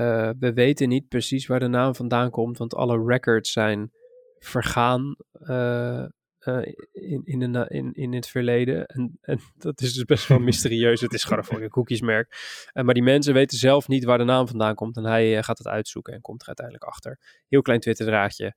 uh, 0.00 0.30
we 0.38 0.52
weten 0.52 0.88
niet 0.88 1.08
precies 1.08 1.46
waar 1.46 1.60
de 1.60 1.68
naam 1.68 1.94
vandaan 1.94 2.30
komt, 2.30 2.58
want 2.58 2.74
alle 2.74 3.04
records 3.04 3.52
zijn 3.52 3.92
vergaan 4.38 5.16
uh, 5.40 6.04
uh, 6.44 6.66
in, 6.92 7.22
in, 7.24 7.52
de, 7.52 7.64
in, 7.68 7.92
in 7.92 8.12
het 8.12 8.28
verleden. 8.28 8.86
En, 8.86 9.18
en 9.20 9.40
dat 9.56 9.80
is 9.80 9.92
dus 9.92 10.04
best 10.04 10.26
wel 10.26 10.38
mysterieus. 10.50 11.00
Het 11.00 11.12
is 11.12 11.22
gewoon 11.22 11.38
een 11.38 11.44
fucking 11.44 11.70
koekjesmerk. 11.70 12.36
maar 12.72 12.94
die 12.94 13.02
mensen 13.02 13.34
weten 13.34 13.58
zelf 13.58 13.88
niet 13.88 14.04
waar 14.04 14.18
de 14.18 14.24
naam 14.24 14.48
vandaan 14.48 14.74
komt. 14.74 14.96
En 14.96 15.04
hij 15.04 15.42
gaat 15.42 15.58
het 15.58 15.66
uitzoeken 15.66 16.14
en 16.14 16.20
komt 16.20 16.40
er 16.40 16.46
uiteindelijk 16.46 16.86
achter. 16.86 17.18
Heel 17.48 17.62
klein 17.62 17.80
Twitter-draadje. 17.80 18.54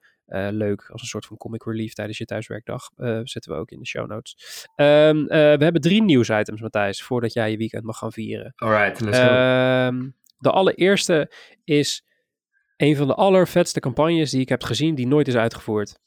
leuk, 0.51 0.89
als 0.89 1.01
een 1.01 1.07
soort 1.07 1.25
van 1.25 1.37
comic 1.37 1.63
relief 1.63 1.93
tijdens 1.93 2.17
je 2.17 2.25
thuiswerkdag. 2.25 2.89
zetten 3.23 3.51
we 3.51 3.57
ook 3.57 3.71
in 3.71 3.79
de 3.79 3.87
show 3.87 4.07
notes. 4.07 4.65
Um, 4.75 5.25
we 5.27 5.63
hebben 5.63 5.81
drie 5.81 6.03
nieuwsitems, 6.03 6.61
Matthijs, 6.61 7.03
voordat 7.03 7.33
jij 7.33 7.51
je 7.51 7.57
weekend 7.57 7.83
mag 7.83 7.97
gaan 7.97 8.11
vieren. 8.11 8.53
Alright, 8.55 9.01
let's 9.01 9.17
go. 9.17 9.25
Ehm, 9.25 10.09
de 10.41 10.51
allereerste 10.51 11.31
is 11.63 12.05
een 12.77 12.95
van 12.95 13.07
de 13.07 13.15
allervetste 13.15 13.79
campagnes 13.79 14.31
die 14.31 14.41
ik 14.41 14.49
heb 14.49 14.63
gezien 14.63 14.95
die 14.95 15.07
nooit 15.07 15.27
is 15.27 15.35
uitgevoerd. 15.35 15.99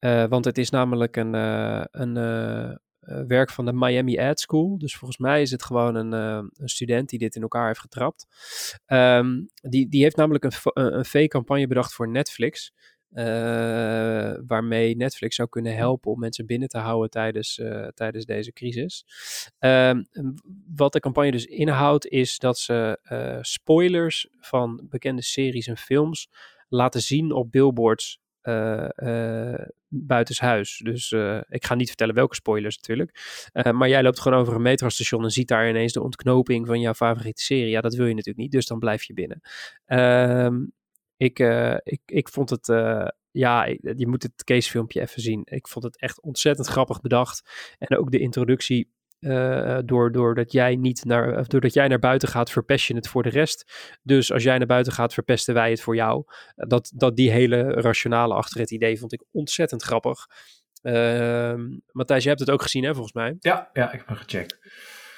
Uh, 0.00 0.24
want 0.24 0.44
het 0.44 0.58
is 0.58 0.70
namelijk 0.70 1.16
een, 1.16 1.34
uh, 1.34 1.84
een 1.90 2.16
uh, 2.16 3.26
werk 3.26 3.50
van 3.50 3.64
de 3.64 3.72
Miami 3.72 4.18
Ad 4.18 4.40
School. 4.40 4.78
Dus 4.78 4.96
volgens 4.96 5.18
mij 5.18 5.42
is 5.42 5.50
het 5.50 5.64
gewoon 5.64 5.94
een, 5.94 6.12
een 6.12 6.68
student 6.68 7.08
die 7.08 7.18
dit 7.18 7.36
in 7.36 7.42
elkaar 7.42 7.66
heeft 7.66 7.80
getrapt. 7.80 8.26
Um, 8.86 9.46
die, 9.54 9.88
die 9.88 10.02
heeft 10.02 10.16
namelijk 10.16 10.44
een, 10.44 10.52
een, 10.62 10.98
een 10.98 11.04
V-campagne 11.04 11.66
bedacht 11.66 11.94
voor 11.94 12.08
Netflix. 12.08 12.72
Uh, 13.18 14.34
waarmee 14.46 14.96
Netflix 14.96 15.36
zou 15.36 15.48
kunnen 15.48 15.76
helpen 15.76 16.10
om 16.10 16.18
mensen 16.18 16.46
binnen 16.46 16.68
te 16.68 16.78
houden 16.78 17.10
tijdens, 17.10 17.58
uh, 17.58 17.86
tijdens 17.86 18.24
deze 18.24 18.52
crisis. 18.52 19.04
Uh, 19.60 19.94
wat 20.74 20.92
de 20.92 21.00
campagne 21.00 21.30
dus 21.30 21.44
inhoudt, 21.44 22.06
is 22.06 22.38
dat 22.38 22.58
ze 22.58 22.98
uh, 23.12 23.38
spoilers 23.40 24.28
van 24.40 24.86
bekende 24.90 25.22
series 25.22 25.66
en 25.66 25.76
films 25.76 26.28
laten 26.68 27.00
zien 27.00 27.32
op 27.32 27.52
billboards 27.52 28.20
buitenshuis. 29.88 30.80
Dus 30.84 31.12
ik 31.48 31.64
ga 31.66 31.74
niet 31.74 31.88
vertellen 31.88 32.14
welke 32.14 32.34
spoilers 32.34 32.76
natuurlijk. 32.76 33.20
maar 33.52 33.88
jij 33.88 34.02
loopt 34.02 34.20
gewoon 34.20 34.38
over 34.38 34.54
een 34.54 34.62
metrostation 34.62 35.24
en 35.24 35.30
ziet 35.30 35.48
daar 35.48 35.68
ineens 35.68 35.92
de 35.92 36.02
ontknoping 36.02 36.66
van 36.66 36.80
jouw 36.80 36.94
favoriete 36.94 37.42
serie. 37.42 37.70
Ja, 37.70 37.80
dat 37.80 37.94
wil 37.94 38.06
je 38.06 38.14
natuurlijk 38.14 38.42
niet, 38.42 38.52
dus 38.52 38.66
dan 38.66 38.78
blijf 38.78 39.02
je 39.02 39.14
binnen. 39.14 39.40
Ehm, 41.16 41.28
ik, 41.28 41.38
uh, 41.38 41.76
ik, 41.82 42.00
ik 42.06 42.28
vond 42.28 42.50
het, 42.50 42.68
uh, 42.68 43.08
ja, 43.30 43.64
je 43.96 44.06
moet 44.06 44.22
het 44.22 44.44
casefilmpje 44.44 45.00
even 45.00 45.22
zien. 45.22 45.42
Ik 45.44 45.68
vond 45.68 45.84
het 45.84 46.00
echt 46.00 46.20
ontzettend 46.20 46.66
grappig 46.66 47.00
bedacht. 47.00 47.50
En 47.78 47.98
ook 47.98 48.10
de 48.10 48.18
introductie, 48.18 48.94
uh, 49.20 49.78
door, 49.84 50.12
doordat, 50.12 50.52
jij 50.52 50.76
niet 50.76 51.04
naar, 51.04 51.48
doordat 51.48 51.72
jij 51.72 51.88
naar 51.88 51.98
buiten 51.98 52.28
gaat, 52.28 52.50
verpest 52.50 52.86
je 52.86 52.94
het 52.94 53.08
voor 53.08 53.22
de 53.22 53.28
rest. 53.28 53.72
Dus 54.02 54.32
als 54.32 54.42
jij 54.42 54.58
naar 54.58 54.66
buiten 54.66 54.92
gaat, 54.92 55.14
verpesten 55.14 55.54
wij 55.54 55.70
het 55.70 55.80
voor 55.80 55.94
jou. 55.94 56.24
dat, 56.54 56.92
dat 56.94 57.16
die 57.16 57.30
hele 57.30 57.62
rationale 57.62 58.34
achter 58.34 58.60
het 58.60 58.70
idee 58.70 58.98
vond 58.98 59.12
ik 59.12 59.24
ontzettend 59.30 59.82
grappig. 59.82 60.26
Matthijs, 61.92 62.22
je 62.22 62.28
hebt 62.28 62.40
het 62.40 62.50
ook 62.50 62.62
gezien 62.62 62.84
hè, 62.84 62.92
volgens 62.92 63.14
mij? 63.14 63.36
Ja, 63.38 63.70
ja 63.72 63.92
ik 63.92 63.98
heb 63.98 64.06
hem 64.06 64.16
gecheckt. 64.16 64.58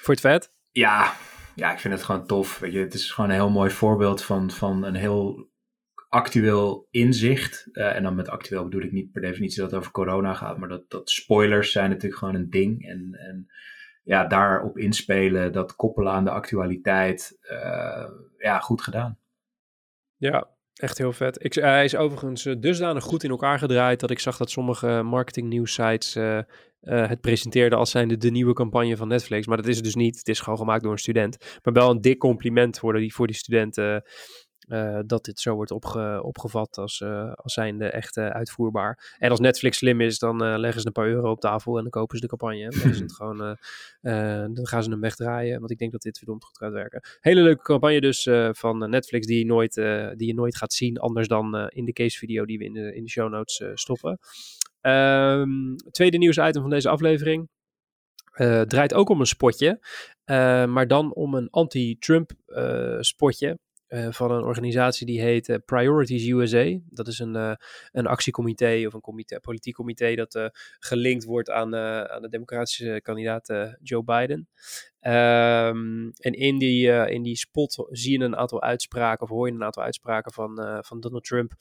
Voor 0.01 0.15
het 0.15 0.23
vet? 0.23 0.53
Ja, 0.71 1.15
Ja, 1.55 1.73
ik 1.73 1.79
vind 1.79 1.95
het 1.95 2.03
gewoon 2.03 2.27
tof. 2.27 2.59
Weet 2.59 2.73
je, 2.73 2.79
het 2.79 2.95
is 2.95 3.11
gewoon 3.13 3.31
een 3.31 3.37
heel 3.37 3.51
mooi 3.51 3.71
voorbeeld 3.71 4.23
van, 4.23 4.51
van 4.51 4.85
een 4.85 4.95
heel 4.95 5.48
actueel 6.09 6.87
inzicht. 6.91 7.69
Uh, 7.73 7.97
en 7.97 8.03
dan 8.03 8.15
met 8.15 8.29
actueel 8.29 8.65
bedoel 8.65 8.83
ik 8.83 8.93
niet 8.93 9.13
per 9.13 9.23
definitie 9.23 9.61
dat 9.61 9.71
het 9.71 9.81
over 9.81 9.93
corona 9.93 10.35
gaat, 10.35 10.59
maar 10.59 10.69
dat, 10.69 10.91
dat 10.91 11.11
spoilers 11.11 11.73
zijn 11.73 11.91
natuurlijk 11.91 12.19
gewoon 12.19 12.35
een 12.35 12.51
ding. 12.51 12.89
En, 12.89 13.09
en 13.13 13.47
ja, 14.03 14.27
daarop 14.27 14.79
inspelen, 14.79 15.53
dat 15.53 15.77
koppelen 15.77 16.13
aan 16.13 16.25
de 16.25 16.31
actualiteit, 16.31 17.39
uh, 17.43 18.09
ja, 18.39 18.59
goed 18.59 18.83
gedaan. 18.83 19.19
Ja, 20.17 20.49
echt 20.75 20.99
heel 20.99 21.13
vet. 21.13 21.45
Ik, 21.45 21.55
hij 21.55 21.85
is 21.85 21.97
overigens 21.97 22.43
dusdanig 22.43 23.05
goed 23.05 23.25
in 23.25 23.31
elkaar 23.31 23.59
gedraaid 23.59 24.01
dat 24.01 24.11
ik 24.11 24.19
zag 24.19 24.37
dat 24.37 24.51
sommige 24.51 25.03
marketing 25.03 25.69
sites 25.69 26.15
het 26.81 27.21
presenteerden 27.21 27.79
als 27.79 27.91
zijnde 27.91 28.17
de 28.17 28.31
nieuwe 28.31 28.53
campagne 28.53 28.97
van 28.97 29.09
Netflix. 29.09 29.47
Maar 29.47 29.57
dat 29.57 29.67
is 29.67 29.75
het 29.75 29.85
dus 29.85 29.95
niet. 29.95 30.19
Het 30.19 30.29
is 30.29 30.41
gewoon 30.41 30.59
gemaakt 30.59 30.83
door 30.83 30.93
een 30.93 30.99
student. 30.99 31.59
Maar 31.63 31.73
wel 31.73 31.91
een 31.91 32.01
dik 32.01 32.19
compliment 32.19 32.79
voor 32.79 32.93
die, 32.93 33.15
voor 33.15 33.27
die 33.27 33.37
studenten 33.37 34.03
uh, 34.69 34.99
dat 35.07 35.25
dit 35.25 35.41
zo 35.41 35.55
wordt 35.55 35.71
opge 35.71 36.21
opgevat 36.23 36.79
als, 36.79 37.01
uh, 37.01 37.33
als 37.33 37.53
zijnde 37.53 37.91
echt 37.91 38.17
uh, 38.17 38.29
uitvoerbaar. 38.29 39.17
En 39.19 39.31
als 39.31 39.41
Netflix 39.41 39.77
slim 39.77 40.01
is, 40.01 40.19
dan 40.19 40.59
leggen 40.59 40.81
ze 40.81 40.87
een 40.87 40.93
paar 40.93 41.09
euro 41.09 41.31
op 41.31 41.41
tafel 41.41 41.77
en 41.77 41.83
dan 41.83 41.91
kopen 41.91 42.17
ze 42.17 42.23
de 42.23 42.29
campagne. 42.29 42.71
Dan, 42.71 42.91
is 42.91 43.01
het 43.01 43.15
gewoon, 43.21 43.57
dan 44.55 44.67
gaan 44.67 44.83
ze 44.83 44.91
hem 44.91 45.01
wegdraaien, 45.01 45.59
want 45.59 45.71
ik 45.71 45.79
denk 45.79 45.93
dat 45.93 46.03
dit 46.03 46.19
verdomd 46.19 46.45
goed 46.45 46.59
gaat 46.59 46.73
werken. 46.73 47.01
Hele 47.21 47.41
leuke 47.41 47.63
campagne 47.63 48.01
dus 48.01 48.29
van 48.51 48.91
Netflix 48.91 49.27
die 49.27 49.39
je, 49.39 49.47
nooit, 49.47 49.75
die 50.17 50.27
je 50.27 50.35
nooit 50.35 50.57
gaat 50.57 50.73
zien, 50.73 50.99
anders 50.99 51.29
dan 51.29 51.69
in 51.69 51.85
de 51.85 51.93
case 51.93 52.19
video 52.19 52.45
die 52.45 52.59
we 52.59 52.65
in 52.65 52.73
de, 52.73 52.95
in 52.95 53.03
de 53.03 53.11
show 53.11 53.31
notes 53.31 53.63
stoppen. 53.75 54.19
Um, 54.81 55.77
tweede 55.91 56.19
nieuwsitem 56.19 56.61
van 56.61 56.71
deze 56.71 56.89
aflevering. 56.89 57.49
draait 58.67 58.95
ook 58.95 59.09
om 59.09 59.21
een 59.21 59.27
spotje, 59.27 59.81
maar 60.67 60.87
dan 60.87 61.15
om 61.15 61.35
een 61.35 61.51
anti-Trump 61.51 62.31
spotje. 63.01 63.59
Uh, 63.89 64.07
van 64.11 64.31
een 64.31 64.43
organisatie 64.43 65.07
die 65.07 65.21
heet 65.21 65.49
uh, 65.49 65.57
Priorities 65.65 66.27
USA. 66.27 66.79
Dat 66.91 67.07
is 67.07 67.19
een, 67.19 67.35
uh, 67.35 67.53
een 67.93 68.07
actiecomité 68.07 68.85
of 68.87 68.95
een 68.95 69.01
comité, 69.01 69.41
politiek 69.41 69.75
comité 69.75 70.15
dat 70.15 70.51
gelinkt 70.79 71.25
wordt 71.25 71.51
aan, 71.51 71.77
aan 71.77 72.23
de 72.23 72.29
democratische 72.29 73.01
kandidaat 73.03 73.77
Joe 73.83 74.05
Biden. 74.05 74.49
Um, 75.01 76.13
en 76.17 76.33
in 76.33 76.59
die, 76.59 76.89
in 76.89 77.23
die 77.23 77.37
spot 77.37 77.87
zie 77.91 78.19
je 78.19 78.25
een 78.25 78.37
aantal 78.37 78.63
uitspraken, 78.63 79.23
of 79.23 79.29
hoor 79.29 79.49
je 79.49 79.55
een 79.55 79.65
aantal 79.65 79.83
uitspraken 79.83 80.33
van, 80.33 80.83
van 80.85 81.01
Donald 81.01 81.25
Trump, 81.25 81.53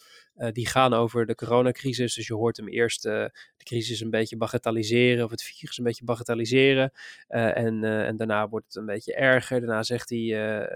die 0.51 0.67
gaan 0.67 0.93
over 0.93 1.25
de 1.25 1.35
coronacrisis. 1.35 2.15
Dus 2.15 2.27
je 2.27 2.33
hoort 2.33 2.57
hem 2.57 2.67
eerst 2.67 3.03
de 3.03 3.31
crisis 3.57 3.99
een 3.99 4.09
beetje 4.09 4.37
bagatelliseren, 4.37 5.23
of 5.23 5.31
het 5.31 5.43
virus 5.43 5.77
een 5.77 5.83
beetje 5.83 6.03
bagatelliseren. 6.03 6.91
en, 7.27 7.83
en 7.83 8.17
daarna 8.17 8.49
wordt 8.49 8.65
het 8.65 8.75
een 8.75 8.85
beetje 8.85 9.13
erger. 9.13 9.59
Daarna 9.59 9.83
zegt 9.83 10.09
hij 10.09 10.67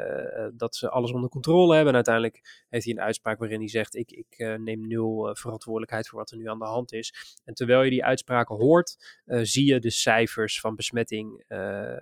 dat 0.54 0.76
ze 0.76 0.90
alles 0.90 1.12
onder 1.12 1.30
controle 1.30 1.74
hebben. 1.74 1.90
En 1.90 1.96
uiteindelijk 1.96 2.66
heeft 2.70 2.86
hij 2.86 2.94
een 2.94 3.02
uitspraak 3.02 3.40
waarin 3.40 3.60
hij 3.60 3.70
zegt: 3.70 3.96
Ik, 3.96 4.12
ik 4.12 4.58
neem 4.58 4.88
nul 4.88 5.36
verantwoordelijkheid 5.36 6.08
voor 6.08 6.20
wat 6.20 6.32
er 6.32 6.38
nu 6.38 6.50
aan 6.50 6.60
de 6.60 6.66
hand 6.66 6.94
is. 6.94 7.40
En 7.46 7.54
terwijl 7.54 7.84
je 7.84 7.90
die 7.90 8.04
uitspraken 8.04 8.56
hoort, 8.56 9.22
zie 9.26 9.66
je 9.66 9.80
de 9.80 9.90
cijfers 9.90 10.60
van 10.60 10.76
besmetting 10.76 11.44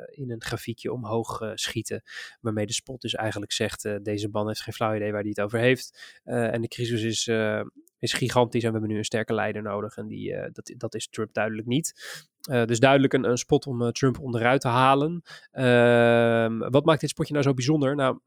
in 0.09 0.31
een 0.31 0.41
grafiekje 0.49 0.93
omhoog 0.93 1.41
uh, 1.41 1.51
schieten. 1.53 2.03
Waarmee 2.41 2.65
de 2.65 2.73
spot 2.73 3.01
dus 3.01 3.15
eigenlijk 3.15 3.51
zegt: 3.51 3.85
uh, 3.85 3.95
deze 4.01 4.29
man 4.31 4.47
heeft 4.47 4.61
geen 4.61 4.73
flauw 4.73 4.95
idee 4.95 5.11
waar 5.11 5.21
hij 5.21 5.29
het 5.29 5.41
over 5.41 5.59
heeft. 5.59 6.19
Uh, 6.25 6.53
en 6.53 6.61
de 6.61 6.67
crisis 6.67 7.01
is, 7.01 7.27
is 7.99 8.13
gigantisch 8.13 8.63
en 8.63 8.67
we 8.67 8.77
hebben 8.77 8.91
nu 8.91 8.97
een 8.97 9.05
sterke 9.05 9.33
leider 9.33 9.61
nodig. 9.61 9.97
En 9.97 10.07
die, 10.07 10.51
dat, 10.51 10.73
dat 10.77 10.95
is 10.95 11.07
Trump 11.07 11.33
duidelijk 11.33 11.67
niet. 11.67 11.93
dus 12.41 12.79
duidelijk 12.79 13.13
een, 13.13 13.29
een 13.29 13.37
spot 13.37 13.67
om 13.67 13.91
Trump 13.91 14.19
onderuit 14.19 14.61
te 14.61 14.67
halen. 14.67 15.21
Ehm, 15.51 16.57
wat 16.57 16.85
maakt 16.85 17.01
dit 17.01 17.09
spotje 17.09 17.33
nou 17.33 17.45
zo 17.45 17.53
bijzonder? 17.53 17.95
Nou, 17.95 18.19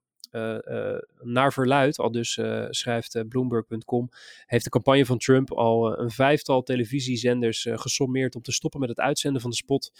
naar 1.20 1.52
verluid, 1.52 1.98
al 1.98 2.10
dus 2.10 2.36
uh, 2.36 2.66
schrijft 2.70 3.28
Bloomberg.com, 3.28 4.08
heeft 4.46 4.64
de 4.64 4.70
campagne 4.70 5.06
van 5.06 5.18
Trump 5.18 5.52
al 5.52 5.98
een 5.98 6.10
vijftal 6.10 6.62
televisiezenders 6.62 7.66
gesommeerd 7.70 8.34
om 8.34 8.42
te 8.42 8.52
stoppen 8.52 8.80
met 8.80 8.88
het 8.88 9.00
uitzenden 9.00 9.40
van 9.40 9.50
de 9.50 9.56
spot 9.56 9.92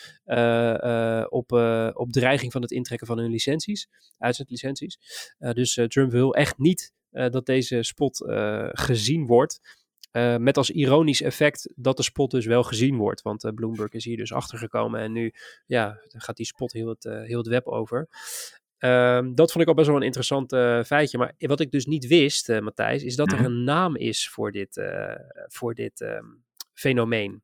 op, 1.28 1.52
op 1.94 2.12
dreiging 2.12 2.52
van 2.52 2.62
het 2.62 2.70
intrekken 2.70 3.06
van 3.06 3.18
hun 3.18 3.30
licenties, 3.30 3.88
uitzendlicenties. 4.18 4.98
dus 5.38 5.80
Trump 5.88 6.10
wil 6.10 6.34
echt 6.34 6.58
niet 6.58 6.92
dat 7.10 7.46
deze 7.46 7.82
spot 7.82 8.24
gezien 8.72 9.26
wordt. 9.26 9.80
Met 10.38 10.56
als 10.56 10.70
ironisch 10.70 11.22
effect 11.22 11.72
dat 11.74 11.96
de 11.96 12.02
spot 12.02 12.30
dus 12.30 12.46
wel 12.46 12.62
gezien 12.62 12.96
wordt. 12.96 13.22
Want 13.22 13.54
Bloomberg 13.54 13.92
is 13.92 14.04
hier 14.04 14.16
dus 14.16 14.32
achtergekomen 14.32 15.00
en 15.00 15.12
nu 15.12 15.32
ja, 15.66 16.00
gaat 16.08 16.36
die 16.36 16.46
spot 16.46 16.72
heel 16.72 16.88
het, 16.88 17.04
heel 17.04 17.38
het 17.38 17.46
web 17.46 17.66
over. 17.66 18.08
Um, 18.84 19.34
dat 19.34 19.52
vond 19.52 19.64
ik 19.64 19.68
al 19.68 19.74
best 19.74 19.86
wel 19.86 19.96
een 19.96 20.02
interessant 20.02 20.52
uh, 20.52 20.82
feitje. 20.82 21.18
Maar 21.18 21.34
wat 21.38 21.60
ik 21.60 21.70
dus 21.70 21.86
niet 21.86 22.06
wist, 22.06 22.48
uh, 22.48 22.60
Matthijs, 22.60 23.02
is 23.02 23.16
dat 23.16 23.32
er 23.32 23.38
mhm. 23.38 23.46
een 23.46 23.64
naam 23.64 23.96
is 23.96 24.28
voor 24.28 24.52
dit, 24.52 24.76
uh, 24.76 25.14
voor 25.46 25.74
dit 25.74 26.00
um, 26.00 26.44
fenomeen. 26.74 27.42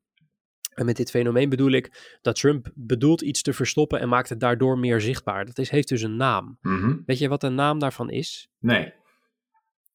En 0.73 0.85
met 0.85 0.97
dit 0.97 1.09
fenomeen 1.09 1.49
bedoel 1.49 1.71
ik 1.71 2.17
dat 2.21 2.35
Trump 2.35 2.71
bedoelt 2.73 3.21
iets 3.21 3.41
te 3.41 3.53
verstoppen 3.53 3.99
en 3.99 4.09
maakt 4.09 4.29
het 4.29 4.39
daardoor 4.39 4.79
meer 4.79 5.01
zichtbaar. 5.01 5.45
Dat 5.45 5.57
is, 5.57 5.69
heeft 5.69 5.87
dus 5.87 6.01
een 6.01 6.15
naam. 6.15 6.57
Mm 6.61 6.79
-hmm. 6.79 7.03
Weet 7.05 7.19
je 7.19 7.27
wat 7.27 7.41
de 7.41 7.49
naam 7.49 7.79
daarvan 7.79 8.09
is? 8.09 8.49
Nee. 8.59 8.93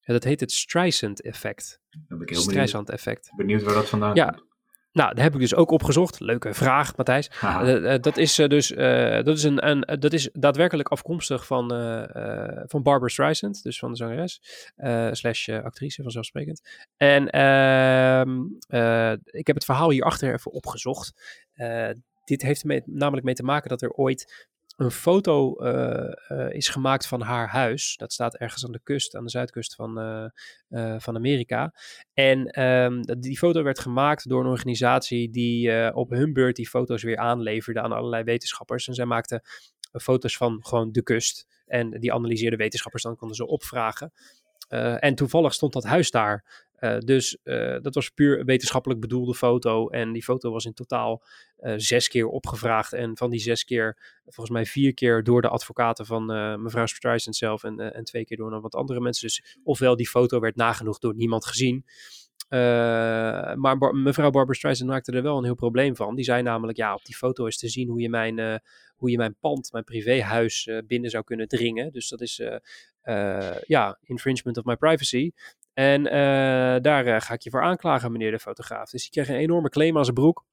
Ja, 0.00 0.12
dat 0.12 0.24
heet 0.24 0.40
het 0.40 0.52
Streisand-effect. 0.52 1.80
Streisand-effect. 2.24 3.32
Benieuwd 3.36 3.62
waar 3.62 3.74
dat 3.74 3.88
vandaan 3.88 4.14
ja, 4.14 4.30
komt. 4.30 4.53
Nou, 4.94 5.14
daar 5.14 5.24
heb 5.24 5.34
ik 5.34 5.40
dus 5.40 5.54
ook 5.54 5.70
opgezocht. 5.70 6.20
Leuke 6.20 6.54
vraag, 6.54 6.96
Matthijs. 6.96 7.30
Uh, 7.42 7.94
dat 8.00 8.16
is 8.16 8.38
uh, 8.38 8.48
dus 8.48 8.68
dat 9.24 9.36
is 9.36 9.42
een, 9.42 9.68
een, 9.68 9.98
dat 10.00 10.12
is 10.12 10.28
daadwerkelijk 10.32 10.88
afkomstig 10.88 11.46
van, 11.46 11.68
van 12.66 12.82
Barbara 12.82 13.08
Streisand, 13.08 13.62
dus 13.62 13.78
van 13.78 13.90
de 13.90 13.96
zangeres, 13.96 14.40
slash 15.10 15.48
actrice 15.48 16.02
vanzelfsprekend. 16.02 16.86
En 16.96 17.30
ehm, 17.30 18.42
ik 19.24 19.46
heb 19.46 19.56
het 19.56 19.64
verhaal 19.64 19.90
hierachter 19.90 20.34
even 20.34 20.52
opgezocht. 20.52 21.12
dit 22.24 22.42
heeft 22.42 22.64
namelijk 22.86 23.24
mee 23.24 23.34
te 23.34 23.42
maken 23.42 23.68
dat 23.68 23.82
er 23.82 23.90
ooit 23.90 24.48
een 24.76 24.90
foto 24.90 25.64
uh, 25.64 26.12
uh, 26.28 26.52
is 26.52 26.68
gemaakt 26.68 27.06
van 27.06 27.20
haar 27.20 27.48
huis. 27.48 27.96
Dat 27.96 28.12
staat 28.12 28.36
ergens 28.36 28.64
aan 28.64 28.72
de 28.72 28.80
kust, 28.82 29.16
aan 29.16 29.24
de 29.24 29.30
zuidkust 29.30 29.74
van, 29.74 29.98
uh, 30.68 30.94
van 30.98 31.16
Amerika. 31.16 31.74
En 32.12 32.62
um, 32.62 33.20
die 33.20 33.38
foto 33.38 33.62
werd 33.62 33.78
gemaakt 33.78 34.28
door 34.28 34.40
een 34.40 34.50
organisatie 34.50 35.30
die 35.30 35.94
op 35.94 36.10
hun 36.10 36.32
beurt 36.32 36.56
die 36.56 36.68
foto's 36.68 37.02
weer 37.02 37.16
aanleverde 37.16 37.80
aan 37.80 37.92
allerlei 37.92 38.22
wetenschappers. 38.22 38.88
En 38.88 38.94
zij 38.94 39.04
maakten 39.04 39.42
foto's 39.92 40.36
van 40.36 40.58
gewoon 40.64 40.92
de 40.92 41.02
kust. 41.02 41.46
En 41.66 41.90
die 41.90 42.12
analyseerden 42.12 42.58
wetenschappers, 42.58 43.02
dan 43.02 43.16
konden 43.16 43.36
ze 43.36 43.46
opvragen. 43.46 44.12
en 44.98 45.14
toevallig 45.14 45.54
stond 45.54 45.72
dat 45.72 45.84
huis 45.84 46.10
daar. 46.10 46.66
Uh, 46.84 46.98
dus 46.98 47.38
uh, 47.44 47.76
dat 47.80 47.94
was 47.94 48.10
puur 48.10 48.44
wetenschappelijk 48.44 49.00
bedoelde 49.00 49.34
foto. 49.34 49.88
En 49.88 50.12
die 50.12 50.22
foto 50.22 50.50
was 50.50 50.64
in 50.64 50.74
totaal 50.74 51.22
uh, 51.60 51.74
zes 51.76 52.08
keer 52.08 52.26
opgevraagd. 52.26 52.92
En 52.92 53.16
van 53.16 53.30
die 53.30 53.40
zes 53.40 53.64
keer, 53.64 53.98
volgens 54.22 54.50
mij 54.50 54.66
vier 54.66 54.94
keer 54.94 55.22
door 55.22 55.42
de 55.42 55.48
advocaten 55.48 56.06
van 56.06 56.26
mevrouw 56.62 56.86
Streisand 56.86 57.36
zelf. 57.36 57.64
En, 57.64 57.94
en 57.94 58.04
twee 58.04 58.24
keer 58.24 58.36
door 58.36 58.50
nog 58.50 58.62
wat 58.62 58.74
andere 58.74 59.00
mensen. 59.00 59.26
Dus 59.26 59.58
ofwel 59.62 59.96
die 59.96 60.08
foto 60.08 60.40
werd 60.40 60.56
nagenoeg 60.56 60.98
door 60.98 61.14
niemand 61.14 61.46
gezien. 61.46 61.84
maar 62.48 63.76
mevrouw 63.92 64.30
Barbara 64.30 64.58
Streisand 64.58 64.90
maakte 64.90 65.12
er 65.12 65.22
wel 65.22 65.38
een 65.38 65.44
heel 65.44 65.54
probleem 65.54 65.96
van. 65.96 66.14
Die 66.14 66.24
zei 66.24 66.42
namelijk, 66.42 66.78
ja, 66.78 66.94
op 66.94 67.04
die 67.04 67.16
foto 67.16 67.46
is 67.46 67.58
te 67.58 67.68
zien 67.68 67.88
hoe 67.88 68.00
je 68.00 68.08
mijn, 68.08 68.60
hoe 68.96 69.10
je 69.10 69.16
mijn 69.16 69.36
pand, 69.40 69.72
mijn 69.72 69.84
privéhuis 69.84 70.70
binnen 70.86 71.10
zou 71.10 71.24
kunnen 71.24 71.48
dringen. 71.48 71.92
Dus 71.92 72.08
dat 72.08 72.20
is, 72.20 72.42
ja, 73.66 73.98
infringement 74.02 74.58
of 74.58 74.64
my 74.64 74.76
privacy. 74.76 75.32
En 75.74 76.06
uh, 76.06 76.12
daar 76.80 77.06
uh, 77.06 77.20
ga 77.20 77.34
ik 77.34 77.42
je 77.42 77.50
voor 77.50 77.62
aanklagen, 77.62 78.12
meneer 78.12 78.30
de 78.30 78.38
fotograaf. 78.38 78.90
Dus 78.90 79.02
die 79.02 79.10
kreeg 79.10 79.28
een 79.28 79.42
enorme 79.42 79.68
claim 79.68 79.96
aan 79.96 80.04
zijn 80.04 80.16
broek. 80.16 80.44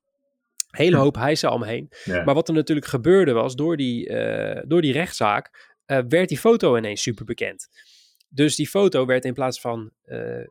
Hele 0.69 0.97
hoop 0.97 1.15
hijsen 1.15 1.51
om 1.51 1.63
heen. 1.63 1.89
Ja. 2.03 2.23
Maar 2.23 2.33
wat 2.33 2.47
er 2.47 2.53
natuurlijk 2.53 2.87
gebeurde 2.87 3.31
was, 3.31 3.55
door 3.55 3.77
die, 3.77 4.09
uh, 4.09 4.61
door 4.65 4.81
die 4.81 4.93
rechtszaak 4.93 5.69
werd 5.85 6.29
die 6.29 6.37
foto 6.37 6.77
ineens 6.77 7.01
super 7.01 7.25
bekend. 7.25 7.69
Dus 8.33 8.55
die 8.55 8.67
foto 8.69 9.05
werd 9.05 9.25
in 9.25 9.33
plaats 9.33 9.61
van 9.61 9.91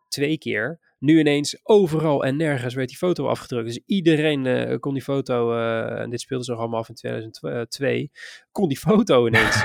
twee 0.08 0.38
keer 0.38 0.80
nu 1.00 1.18
ineens 1.18 1.60
overal 1.62 2.24
en 2.24 2.36
nergens 2.36 2.74
werd 2.74 2.88
die 2.88 2.96
foto 2.96 3.26
afgedrukt. 3.26 3.66
Dus 3.66 3.80
iedereen 3.86 4.44
uh, 4.44 4.78
kon 4.78 4.92
die 4.92 5.02
foto, 5.02 5.52
uh, 5.52 6.00
en 6.00 6.10
dit 6.10 6.20
speelde 6.20 6.44
zich 6.44 6.56
allemaal 6.56 6.80
af 6.80 6.88
in 6.88 6.94
2002, 6.94 8.10
kon 8.52 8.68
die 8.68 8.78
foto 8.78 9.26
ineens 9.26 9.64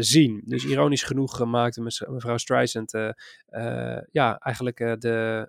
zien. 0.12 0.42
Dus 0.44 0.64
ironisch 0.64 1.02
genoeg 1.02 1.44
maakte 1.44 1.82
mevrouw 2.08 2.36
Streisand 2.36 2.90
ja, 4.10 4.38
eigenlijk 4.38 4.76
de, 5.00 5.48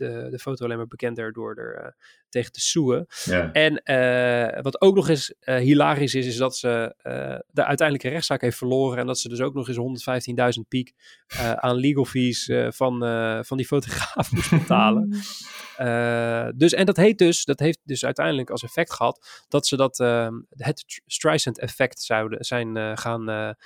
de, 0.00 0.26
de 0.30 0.38
foto 0.38 0.64
alleen 0.64 0.76
maar 0.76 0.86
bekender 0.86 1.32
door 1.32 1.56
er 1.56 1.84
uh, 1.84 1.90
tegen 2.28 2.52
te 2.52 2.60
soeën. 2.60 3.06
Ja. 3.24 3.52
En 3.52 3.82
uh, 3.84 4.62
wat 4.62 4.80
ook 4.80 4.94
nog 4.94 5.08
eens 5.08 5.34
uh, 5.40 5.56
hilarisch 5.56 6.14
is, 6.14 6.26
is 6.26 6.36
dat 6.36 6.56
ze 6.56 6.94
de 7.50 7.64
uiteindelijke 7.64 8.08
rechtszaak 8.08 8.40
heeft 8.40 8.56
verloren. 8.56 8.98
En 8.98 9.06
dat 9.06 9.18
ze 9.18 9.28
dus 9.28 9.40
ook 9.40 9.54
nog 9.54 9.68
eens 9.68 10.58
115.000 10.58 10.68
piek 10.68 10.92
aan 11.56 11.76
legal 11.76 12.04
fees 12.04 12.50
van, 12.68 12.98
van 13.44 13.56
die 13.56 13.66
fotograaf 13.66 14.30
moest 14.32 14.50
betalen. 14.50 15.10
dus, 16.62 16.72
en 16.72 16.86
dat, 16.86 16.96
heet 16.96 17.18
dus, 17.18 17.44
dat 17.44 17.58
heeft 17.58 17.78
dus 17.84 18.04
uiteindelijk 18.04 18.50
als 18.50 18.62
effect 18.62 18.92
gehad 18.92 19.44
dat 19.48 19.66
ze 19.66 19.76
dat 19.76 19.98
het 20.48 21.00
Streisand 21.06 21.58
effect 21.58 22.02
zouden 22.02 22.44
zijn 22.44 22.98
gaan, 22.98 23.56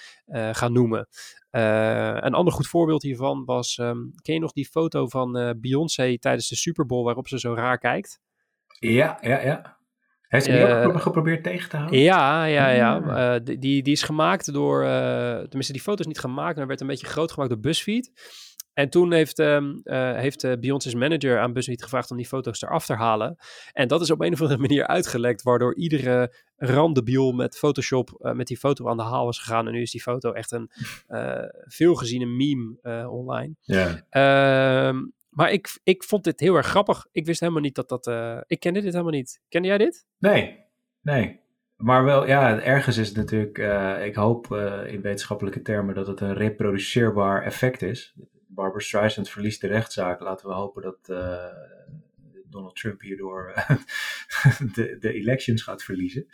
gaan 0.52 0.72
noemen. 0.72 1.08
Uh, 1.54 2.16
een 2.20 2.34
ander 2.34 2.52
goed 2.52 2.66
voorbeeld 2.66 3.02
hiervan 3.02 3.44
was, 3.44 3.78
um, 3.78 4.12
ken 4.22 4.34
je 4.34 4.40
nog 4.40 4.52
die 4.52 4.66
foto 4.66 5.08
van 5.08 5.38
uh, 5.38 5.50
Beyoncé 5.56 6.18
tijdens 6.18 6.48
de 6.48 6.56
Super 6.56 6.86
Bowl 6.86 7.04
waarop 7.04 7.28
ze 7.28 7.38
zo 7.38 7.54
raar 7.54 7.78
kijkt? 7.78 8.20
Ja, 8.78 9.18
ja, 9.20 9.40
ja. 9.40 9.76
Heeft 10.28 10.44
ze 10.44 10.52
die 10.52 10.66
ook 10.66 11.00
geprobeerd 11.00 11.42
tegen 11.42 11.68
te 11.68 11.76
houden? 11.76 11.98
Ja, 11.98 12.44
ja, 12.44 12.68
ja. 12.68 13.38
die, 13.38 13.58
die 13.58 13.92
is 13.92 14.02
gemaakt 14.02 14.52
door, 14.52 14.82
tenminste 14.82 15.72
die 15.72 15.82
foto 15.82 16.00
is 16.00 16.06
niet 16.06 16.18
gemaakt, 16.18 16.56
maar 16.56 16.66
werd 16.66 16.80
een 16.80 16.86
beetje 16.86 17.06
groot 17.06 17.32
gemaakt 17.32 17.50
door 17.50 17.60
BuzzFeed. 17.60 18.12
En 18.74 18.88
toen 18.88 19.12
heeft, 19.12 19.38
um, 19.38 19.80
uh, 19.84 20.16
heeft 20.16 20.44
uh, 20.44 20.52
Beyoncé's 20.60 20.94
manager 20.94 21.40
aan 21.40 21.52
BuzzFeed 21.52 21.82
gevraagd 21.82 22.10
om 22.10 22.16
die 22.16 22.26
foto's 22.26 22.62
eraf 22.62 22.86
te 22.86 22.94
halen. 22.94 23.36
En 23.72 23.88
dat 23.88 24.00
is 24.00 24.10
op 24.10 24.20
een 24.20 24.32
of 24.32 24.40
andere 24.40 24.60
manier 24.66 24.86
uitgelekt, 24.86 25.42
waardoor 25.42 25.74
iedere 25.74 26.34
randebiel 26.56 27.32
met 27.32 27.56
Photoshop 27.56 28.18
uh, 28.18 28.32
met 28.32 28.46
die 28.46 28.56
foto 28.56 28.88
aan 28.88 28.96
de 28.96 29.02
haal 29.02 29.24
was 29.24 29.38
gegaan. 29.38 29.66
En 29.66 29.72
nu 29.72 29.80
is 29.80 29.90
die 29.90 30.02
foto 30.02 30.32
echt 30.32 30.52
een 30.52 30.70
veelgeziene 31.64 32.26
meme 32.26 33.08
online. 33.08 33.54
Yeah. 33.60 34.88
Um, 34.88 35.12
maar 35.28 35.52
ik, 35.52 35.78
ik 35.82 36.04
vond 36.04 36.24
dit 36.24 36.40
heel 36.40 36.54
erg 36.54 36.66
grappig. 36.66 37.06
Ik 37.12 37.26
wist 37.26 37.40
helemaal 37.40 37.62
niet 37.62 37.74
dat 37.74 37.88
dat... 37.88 38.06
ik 38.46 38.60
kende 38.60 38.80
dit 38.80 38.92
helemaal 38.92 39.12
niet. 39.12 39.40
Kende 39.48 39.68
jij 39.68 39.78
dit? 39.78 40.06
Nee, 40.18 40.64
nee. 41.00 41.40
Maar 41.76 42.04
wel, 42.04 42.26
ja, 42.26 42.60
ergens 42.60 42.96
is 42.96 43.08
het 43.08 43.16
natuurlijk, 43.16 43.58
ik 44.04 44.14
hoop 44.14 44.52
in 44.86 45.00
wetenschappelijke 45.00 45.62
termen 45.62 45.94
dat 45.94 46.06
het 46.06 46.20
een 46.20 46.34
reproduceerbaar 46.34 47.42
effect 47.42 47.82
is. 47.82 48.14
Barbara 48.54 48.80
Streisand 48.80 49.28
verliest 49.28 49.60
de 49.60 49.66
rechtszaak. 49.66 50.20
Laten 50.20 50.48
we 50.48 50.54
hopen 50.54 50.82
dat 50.82 50.98
uh, 51.06 51.44
Donald 52.50 52.76
Trump 52.76 53.00
hierdoor 53.00 53.52
de, 54.74 54.96
de 55.00 55.12
elections 55.12 55.62
gaat 55.62 55.82
verliezen. 55.82 56.26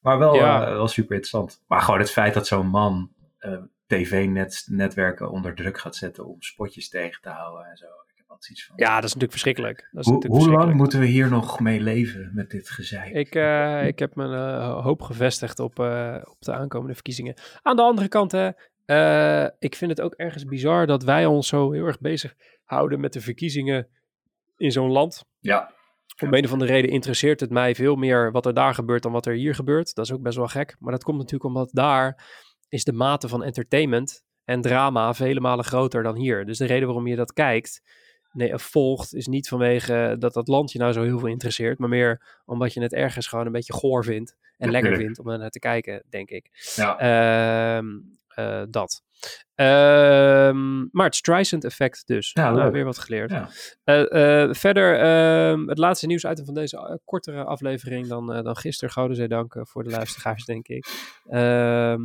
Maar 0.00 0.18
wel, 0.18 0.34
ja. 0.34 0.68
uh, 0.68 0.72
wel 0.72 0.88
super 0.88 1.14
interessant. 1.14 1.62
Maar 1.66 1.80
gewoon 1.80 2.00
het 2.00 2.10
feit 2.10 2.34
dat 2.34 2.46
zo'n 2.46 2.66
man 2.66 3.12
uh, 3.40 3.58
tv-netwerken 3.86 5.30
onder 5.30 5.54
druk 5.54 5.78
gaat 5.78 5.96
zetten 5.96 6.26
om 6.26 6.36
spotjes 6.38 6.88
tegen 6.88 7.22
te 7.22 7.28
houden 7.28 7.66
en 7.66 7.76
zo. 7.76 7.84
Ik 7.84 8.16
heb 8.16 8.30
altijd 8.30 8.50
iets 8.50 8.66
van. 8.66 8.76
Ja, 8.78 8.94
dat 8.94 9.04
is 9.04 9.14
natuurlijk 9.14 9.32
verschrikkelijk. 9.32 9.88
Dat 9.92 10.00
is 10.00 10.06
Hoe, 10.06 10.14
natuurlijk 10.14 10.44
hoe 10.44 10.58
lang 10.58 10.74
moeten 10.74 11.00
we 11.00 11.06
hier 11.06 11.28
nog 11.28 11.60
mee 11.60 11.80
leven 11.80 12.30
met 12.34 12.50
dit 12.50 12.70
gezeik? 12.70 13.12
Ik, 13.12 13.34
uh, 13.34 13.86
ik 13.86 13.98
heb 13.98 14.14
mijn 14.14 14.60
hoop 14.70 15.02
gevestigd 15.02 15.58
op, 15.58 15.78
op 16.24 16.36
de 16.38 16.52
aankomende 16.52 16.94
verkiezingen. 16.94 17.34
Aan 17.62 17.76
de 17.76 17.82
andere 17.82 18.08
kant, 18.08 18.32
hè, 18.32 18.50
uh, 18.86 19.46
ik 19.58 19.74
vind 19.74 19.90
het 19.90 20.00
ook 20.00 20.14
ergens 20.14 20.44
bizar 20.44 20.86
dat 20.86 21.02
wij 21.02 21.26
ons 21.26 21.48
zo 21.48 21.72
heel 21.72 21.86
erg 21.86 22.00
bezig 22.00 22.34
houden 22.64 23.00
met 23.00 23.12
de 23.12 23.20
verkiezingen 23.20 23.88
in 24.56 24.72
zo'n 24.72 24.90
land. 24.90 25.24
Ja. 25.40 25.74
Om 26.22 26.34
een 26.34 26.44
of 26.44 26.52
andere 26.52 26.72
reden 26.72 26.90
interesseert 26.90 27.40
het 27.40 27.50
mij 27.50 27.74
veel 27.74 27.96
meer 27.96 28.32
wat 28.32 28.46
er 28.46 28.54
daar 28.54 28.74
gebeurt 28.74 29.02
dan 29.02 29.12
wat 29.12 29.26
er 29.26 29.34
hier 29.34 29.54
gebeurt. 29.54 29.94
Dat 29.94 30.04
is 30.04 30.12
ook 30.12 30.22
best 30.22 30.36
wel 30.36 30.48
gek. 30.48 30.76
Maar 30.78 30.92
dat 30.92 31.04
komt 31.04 31.18
natuurlijk 31.18 31.44
omdat 31.44 31.70
daar 31.72 32.24
is 32.68 32.84
de 32.84 32.92
mate 32.92 33.28
van 33.28 33.44
entertainment 33.44 34.24
en 34.44 34.60
drama 34.60 35.14
vele 35.14 35.40
malen 35.40 35.64
groter 35.64 36.02
dan 36.02 36.16
hier. 36.16 36.44
Dus 36.44 36.58
de 36.58 36.66
reden 36.66 36.86
waarom 36.86 37.06
je 37.06 37.16
dat 37.16 37.32
kijkt, 37.32 37.82
nee, 38.32 38.58
volgt, 38.58 39.14
is 39.14 39.26
niet 39.26 39.48
vanwege 39.48 40.16
dat 40.18 40.34
dat 40.34 40.48
land 40.48 40.72
je 40.72 40.78
nou 40.78 40.92
zo 40.92 41.02
heel 41.02 41.18
veel 41.18 41.28
interesseert. 41.28 41.78
Maar 41.78 41.88
meer 41.88 42.40
omdat 42.44 42.72
je 42.72 42.80
het 42.80 42.92
ergens 42.92 43.26
gewoon 43.26 43.46
een 43.46 43.52
beetje 43.52 43.72
goor 43.72 44.04
vindt. 44.04 44.36
En 44.56 44.70
lekker 44.70 44.96
vindt 44.96 45.18
om 45.18 45.28
er 45.28 45.38
naar 45.38 45.50
te 45.50 45.58
kijken, 45.58 46.02
denk 46.08 46.30
ik. 46.30 46.72
Ja. 46.74 47.80
Uh, 47.80 47.90
dat. 48.70 49.02
Uh, 49.56 50.52
maar 50.90 51.06
het 51.06 51.14
Streisand 51.14 51.64
effect 51.64 52.02
dus. 52.06 52.30
Ja, 52.32 52.50
nou, 52.50 52.72
weer 52.72 52.84
wat 52.84 52.98
geleerd. 52.98 53.30
Ja. 53.30 53.48
Uh, 53.84 54.54
verder, 54.54 54.98
ehm, 54.98 55.68
het 55.68 55.78
laatste 55.78 56.06
nieuwsitem 56.06 56.44
van 56.44 56.54
deze 56.54 57.00
kortere 57.04 57.44
aflevering 57.44 58.06
dan, 58.06 58.32
eh, 58.32 58.42
dan 58.42 58.56
gisteren. 58.56 58.90
Gouden 58.94 59.16
zij 59.16 59.26
dank 59.26 59.56
voor 59.60 59.84
de 59.84 59.90
luisteraars, 59.90 60.44
denk 60.54 60.68
ik. 60.68 60.86
Ehm, 61.28 62.00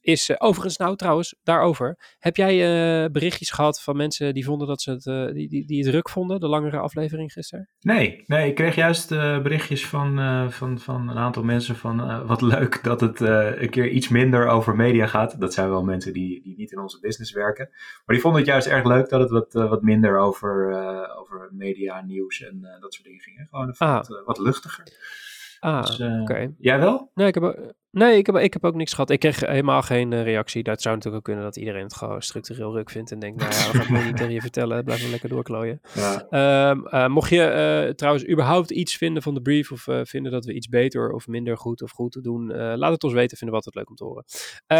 is 0.00 0.40
overigens, 0.40 0.76
nou 0.76 0.96
trouwens, 0.96 1.34
daarover. 1.42 2.16
Heb 2.18 2.36
jij 2.36 3.10
berichtjes 3.10 3.50
gehad 3.50 3.82
van 3.82 3.96
mensen 3.96 4.34
die 4.34 4.44
vonden 4.44 4.66
dat 4.68 4.82
ze 4.82 4.90
het, 4.90 5.34
die, 5.34 5.48
die, 5.48 5.66
die 5.66 5.78
het 5.78 5.90
druk 5.90 6.08
vonden, 6.08 6.40
de 6.40 6.48
langere 6.48 6.78
aflevering 6.78 7.32
gisteren? 7.32 7.68
Nee, 7.80 8.24
nee 8.26 8.48
ik 8.48 8.54
kreeg 8.54 8.74
juist 8.74 9.08
berichtjes 9.42 9.86
van, 9.86 10.16
van, 10.52 10.78
van 10.78 11.08
een 11.08 11.18
aantal 11.18 11.42
mensen 11.42 11.76
van 11.76 12.26
wat 12.26 12.40
leuk 12.40 12.82
dat 12.82 13.00
het 13.00 13.20
een 13.20 13.70
keer 13.70 13.88
iets 13.88 14.08
minder 14.08 14.48
over 14.48 14.76
media 14.76 15.06
gaat. 15.06 15.40
Dat 15.40 15.54
zijn 15.54 15.68
wel 15.68 15.82
mensen 15.82 16.12
die, 16.12 16.42
die 16.48 16.56
niet 16.56 16.72
in 16.72 16.78
onze 16.78 17.00
business 17.00 17.32
werken. 17.32 17.68
Maar 17.70 18.14
die 18.14 18.20
vonden 18.20 18.40
het 18.40 18.50
juist 18.50 18.66
erg 18.66 18.84
leuk 18.84 19.08
dat 19.08 19.20
het 19.20 19.30
wat, 19.30 19.54
uh, 19.54 19.68
wat 19.68 19.82
minder 19.82 20.18
over, 20.18 20.70
uh, 20.70 21.18
over 21.18 21.48
media, 21.52 22.00
nieuws 22.00 22.42
en 22.42 22.58
uh, 22.62 22.80
dat 22.80 22.94
soort 22.94 23.06
dingen 23.06 23.20
ging. 23.20 23.46
Gewoon 23.50 23.68
even 23.70 23.86
Ah. 23.86 23.94
wat, 23.94 24.22
wat 24.24 24.38
luchtiger. 24.38 24.84
Ah, 25.60 25.86
Dus, 25.86 26.00
oké. 26.00 26.18
okay. 26.20 26.54
Jij 26.58 26.78
wel? 26.78 27.10
Nee, 27.14 27.26
ik 27.26 27.34
heb, 27.34 27.74
nee 27.90 28.16
ik, 28.16 28.26
heb, 28.26 28.36
ik 28.36 28.52
heb 28.52 28.64
ook 28.64 28.74
niks 28.74 28.92
gehad. 28.92 29.10
Ik 29.10 29.18
kreeg 29.18 29.40
helemaal 29.40 29.82
geen 29.82 30.12
uh, 30.12 30.22
reactie. 30.22 30.62
Dat 30.62 30.82
zou 30.82 30.94
natuurlijk 30.94 31.16
ook 31.16 31.34
kunnen 31.34 31.44
dat 31.44 31.56
iedereen 31.56 31.82
het 31.82 31.94
gewoon 31.94 32.22
structureel 32.22 32.72
ruk 32.72 32.90
vindt. 32.90 33.12
En 33.12 33.18
denkt, 33.18 33.40
nou 33.40 33.52
ja, 33.52 33.72
we 33.72 33.78
gaan 33.78 33.94
het 33.94 34.04
niet 34.04 34.16
tegen 34.16 34.32
je 34.32 34.40
vertellen. 34.40 34.82
Blijf 34.84 35.02
maar 35.02 35.10
lekker 35.10 35.28
doorklooien. 35.28 35.80
Ja. 35.94 36.70
Um, 36.70 36.86
uh, 36.86 37.06
mocht 37.06 37.30
je 37.30 37.92
trouwens 37.96 38.28
überhaupt 38.28 38.70
iets 38.70 38.96
vinden 38.96 39.22
van 39.22 39.34
de 39.34 39.42
brief. 39.42 39.72
Of 39.72 39.86
vinden 40.02 40.32
dat 40.32 40.44
we 40.44 40.54
iets 40.54 40.68
beter 40.68 41.12
of 41.12 41.26
minder 41.26 41.56
goed 41.56 41.82
of 41.82 41.90
goed 41.90 42.22
doen. 42.22 42.46
laat 42.76 42.92
het 42.92 43.04
ons 43.04 43.12
weten. 43.12 43.36
Vinden 43.36 43.58
we 43.58 43.64
altijd 43.64 43.74
leuk 43.74 43.88
om 43.90 43.96
te 43.96 44.04
horen. 44.04 44.24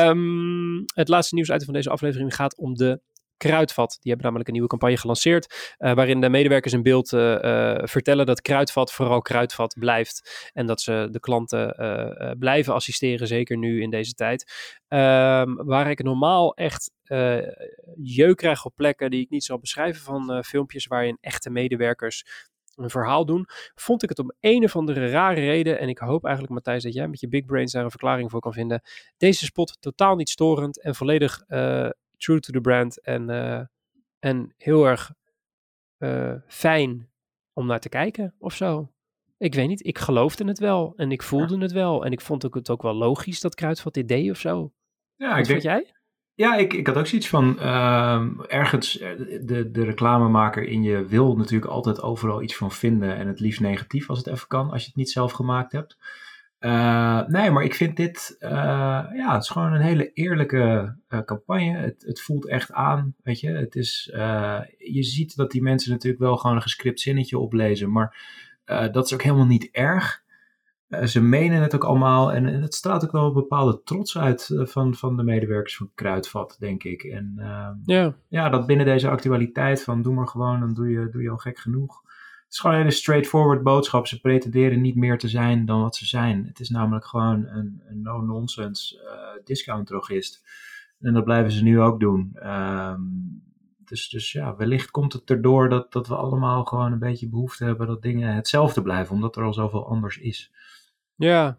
Um, 0.08 0.84
het 0.94 1.08
laatste 1.08 1.34
nieuws 1.34 1.50
uit 1.50 1.64
van 1.64 1.74
deze 1.74 1.90
aflevering 1.90 2.34
gaat 2.34 2.56
om 2.56 2.74
de 2.74 3.00
Kruidvat. 3.38 3.90
Die 3.90 3.98
hebben 4.12 4.22
namelijk 4.22 4.48
een 4.48 4.54
nieuwe 4.54 4.68
campagne 4.68 4.96
gelanceerd. 4.96 5.74
Uh, 5.78 5.92
waarin 5.92 6.20
de 6.20 6.28
medewerkers 6.28 6.72
in 6.72 6.82
beeld 6.82 7.12
uh, 7.12 7.20
uh, 7.20 7.78
vertellen 7.82 8.26
dat 8.26 8.40
Kruidvat 8.40 8.92
vooral 8.92 9.20
Kruidvat 9.20 9.76
blijft. 9.78 10.50
En 10.52 10.66
dat 10.66 10.80
ze 10.80 11.08
de 11.10 11.20
klanten 11.20 12.36
blijven 12.38 12.74
assisteren, 12.74 13.26
zeker 13.26 13.56
nu 13.56 13.82
in 13.82 13.90
deze 13.90 14.12
tijd. 14.12 14.52
Um, 14.88 15.66
waar 15.66 15.90
ik 15.90 16.02
normaal 16.02 16.54
echt 16.54 16.90
jeuk 17.96 18.36
krijg 18.36 18.64
op 18.64 18.72
plekken 18.76 19.10
die 19.10 19.20
ik 19.20 19.30
niet 19.30 19.44
zal 19.44 19.58
beschrijven. 19.58 20.02
Van 20.02 20.44
filmpjes 20.44 20.86
waarin 20.86 21.18
echte 21.20 21.50
medewerkers 21.50 22.24
een 22.76 22.90
verhaal 22.90 23.26
doen, 23.26 23.44
vond 23.74 24.02
ik 24.02 24.08
het 24.08 24.18
om 24.18 24.32
een 24.40 24.64
of 24.64 24.76
andere 24.76 25.10
rare 25.10 25.40
reden, 25.40 25.78
en 25.78 25.88
ik 25.88 25.98
hoop 25.98 26.24
eigenlijk 26.24 26.54
Matthijs 26.54 26.82
dat 26.82 26.94
jij 26.94 27.08
met 27.08 27.20
je 27.20 27.28
big 27.28 27.44
brains 27.44 27.72
daar 27.72 27.84
een 27.84 27.90
verklaring 27.90 28.30
voor 28.30 28.40
kan 28.40 28.52
vinden, 28.52 28.82
deze 29.16 29.44
spot 29.44 29.76
totaal 29.80 30.16
niet 30.16 30.28
storend 30.28 30.82
en 30.82 30.94
volledig 30.94 31.44
true 32.18 32.40
to 32.40 32.52
the 32.52 32.60
brand 32.60 33.00
en, 33.00 33.30
uh, 33.30 33.60
en 34.18 34.54
heel 34.56 34.86
erg 34.86 35.12
uh, 35.98 36.34
fijn 36.46 37.10
om 37.52 37.66
naar 37.66 37.80
te 37.80 37.88
kijken 37.88 38.34
of 38.38 38.54
zo. 38.54 38.92
Ik 39.36 39.54
weet 39.54 39.68
niet, 39.68 39.86
ik 39.86 39.98
geloofde 39.98 40.44
het 40.44 40.58
wel 40.58 40.92
en 40.96 41.12
ik 41.12 41.22
voelde 41.22 41.54
ja. 41.54 41.60
het 41.60 41.72
wel 41.72 42.04
en 42.04 42.12
ik 42.12 42.20
vond 42.20 42.46
ook 42.46 42.54
het 42.54 42.70
ook 42.70 42.82
wel 42.82 42.94
logisch 42.94 43.40
dat 43.40 43.54
Kruidvat 43.54 43.94
dit 43.94 44.08
deed 44.08 44.30
of 44.30 44.38
zo. 44.38 44.72
Ja, 45.16 45.28
Wat 45.28 45.38
ik 45.38 45.46
denk, 45.46 45.62
jij? 45.62 45.92
Ja, 46.34 46.56
ik, 46.56 46.72
ik 46.72 46.86
had 46.86 46.96
ook 46.96 47.06
zoiets 47.06 47.28
van, 47.28 47.56
uh, 47.58 48.28
ergens, 48.46 48.92
de, 48.92 49.68
de 49.70 49.84
reclamemaker 49.84 50.62
in 50.62 50.82
je 50.82 51.04
wil 51.06 51.36
natuurlijk 51.36 51.70
altijd 51.70 52.02
overal 52.02 52.42
iets 52.42 52.56
van 52.56 52.72
vinden 52.72 53.16
en 53.16 53.26
het 53.26 53.40
liefst 53.40 53.60
negatief 53.60 54.08
als 54.08 54.18
het 54.18 54.26
even 54.26 54.48
kan, 54.48 54.70
als 54.70 54.80
je 54.80 54.86
het 54.86 54.96
niet 54.96 55.10
zelf 55.10 55.32
gemaakt 55.32 55.72
hebt. 55.72 55.96
Uh, 56.60 57.26
nee, 57.26 57.50
maar 57.50 57.64
ik 57.64 57.74
vind 57.74 57.96
dit, 57.96 58.36
uh, 58.40 58.50
ja, 59.14 59.32
het 59.32 59.42
is 59.42 59.48
gewoon 59.48 59.72
een 59.72 59.80
hele 59.80 60.12
eerlijke 60.12 60.96
uh, 61.08 61.20
campagne. 61.20 61.76
Het, 61.76 62.02
het 62.06 62.20
voelt 62.20 62.48
echt 62.48 62.72
aan, 62.72 63.14
weet 63.22 63.40
je. 63.40 63.50
Het 63.50 63.74
is, 63.74 64.10
je 64.78 65.02
ziet 65.02 65.36
dat 65.36 65.50
die 65.50 65.62
mensen 65.62 65.90
natuurlijk 65.90 66.22
wel 66.22 66.36
gewoon 66.36 66.56
een 66.56 66.62
gescript 66.62 67.00
zinnetje 67.00 67.38
oplezen, 67.38 67.92
maar 67.92 68.16
dat 68.64 69.04
is 69.04 69.14
ook 69.14 69.22
helemaal 69.22 69.46
niet 69.46 69.68
erg. 69.72 70.22
Ze 71.04 71.20
menen 71.20 71.62
het 71.62 71.74
ook 71.74 71.84
allemaal 71.84 72.32
en, 72.32 72.46
en, 72.46 72.62
het 72.62 72.74
straalt 72.74 73.04
ook 73.04 73.12
wel 73.12 73.26
een 73.26 73.32
bepaalde 73.32 73.82
trots 73.84 74.18
uit 74.18 74.50
van, 74.54 74.94
van 74.94 75.16
de 75.16 75.22
medewerkers 75.22 75.76
van 75.76 75.90
Kruidvat, 75.94 76.56
denk 76.58 76.84
ik. 76.84 77.02
En 77.02 77.34
ja. 77.84 78.14
ja, 78.28 78.48
dat 78.48 78.66
binnen 78.66 78.86
deze 78.86 79.08
actualiteit 79.08 79.82
van 79.82 80.02
doe 80.02 80.14
maar 80.14 80.28
gewoon, 80.28 80.60
dan 80.60 80.74
doe 80.74 80.90
je, 80.90 81.08
doe 81.10 81.22
je 81.22 81.30
al 81.30 81.36
gek 81.36 81.58
genoeg. 81.58 82.02
Het 82.48 82.56
is 82.56 82.62
gewoon 82.62 82.76
een 82.76 82.82
hele 82.82 82.94
straightforward 82.94 83.62
boodschap. 83.62 84.06
Ze 84.06 84.20
pretenderen 84.20 84.80
niet 84.80 84.96
meer 84.96 85.18
te 85.18 85.28
zijn 85.28 85.64
dan 85.64 85.80
wat 85.80 85.96
ze 85.96 86.06
zijn. 86.06 86.44
Het 86.46 86.60
is 86.60 86.68
namelijk 86.68 87.04
gewoon 87.04 87.46
een, 87.46 87.82
een 87.86 88.02
no-nonsense 88.02 88.94
uh, 88.96 89.44
discount-drogist. 89.44 90.42
En 91.00 91.12
dat 91.12 91.24
blijven 91.24 91.52
ze 91.52 91.62
nu 91.62 91.80
ook 91.80 92.00
doen. 92.00 92.36
Um, 92.46 93.42
dus, 93.84 94.08
dus 94.08 94.32
ja, 94.32 94.56
wellicht 94.56 94.90
komt 94.90 95.12
het 95.12 95.30
erdoor 95.30 95.68
dat, 95.68 95.92
dat 95.92 96.06
we 96.06 96.16
allemaal 96.16 96.64
gewoon 96.64 96.92
een 96.92 96.98
beetje 96.98 97.28
behoefte 97.28 97.64
hebben 97.64 97.86
dat 97.86 98.02
dingen 98.02 98.34
hetzelfde 98.34 98.82
blijven, 98.82 99.14
omdat 99.14 99.36
er 99.36 99.44
al 99.44 99.54
zoveel 99.54 99.88
anders 99.88 100.18
is. 100.18 100.52
Ja, 101.14 101.58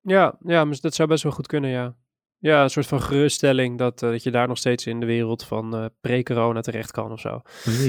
ja, 0.00 0.38
ja, 0.40 0.64
dat 0.64 0.94
zou 0.94 1.08
best 1.08 1.22
wel 1.22 1.32
goed 1.32 1.46
kunnen, 1.46 1.70
ja. 1.70 1.94
Ja, 2.40 2.62
een 2.62 2.70
soort 2.70 2.86
van 2.86 3.02
geruststelling 3.02 3.78
dat, 3.78 3.98
dat 3.98 4.22
je 4.22 4.30
daar 4.30 4.48
nog 4.48 4.58
steeds 4.58 4.86
in 4.86 5.00
de 5.00 5.06
wereld 5.06 5.44
van 5.44 5.90
pre-corona 6.00 6.60
terecht 6.60 6.90
kan 6.90 7.12
of 7.12 7.20
zo. 7.20 7.40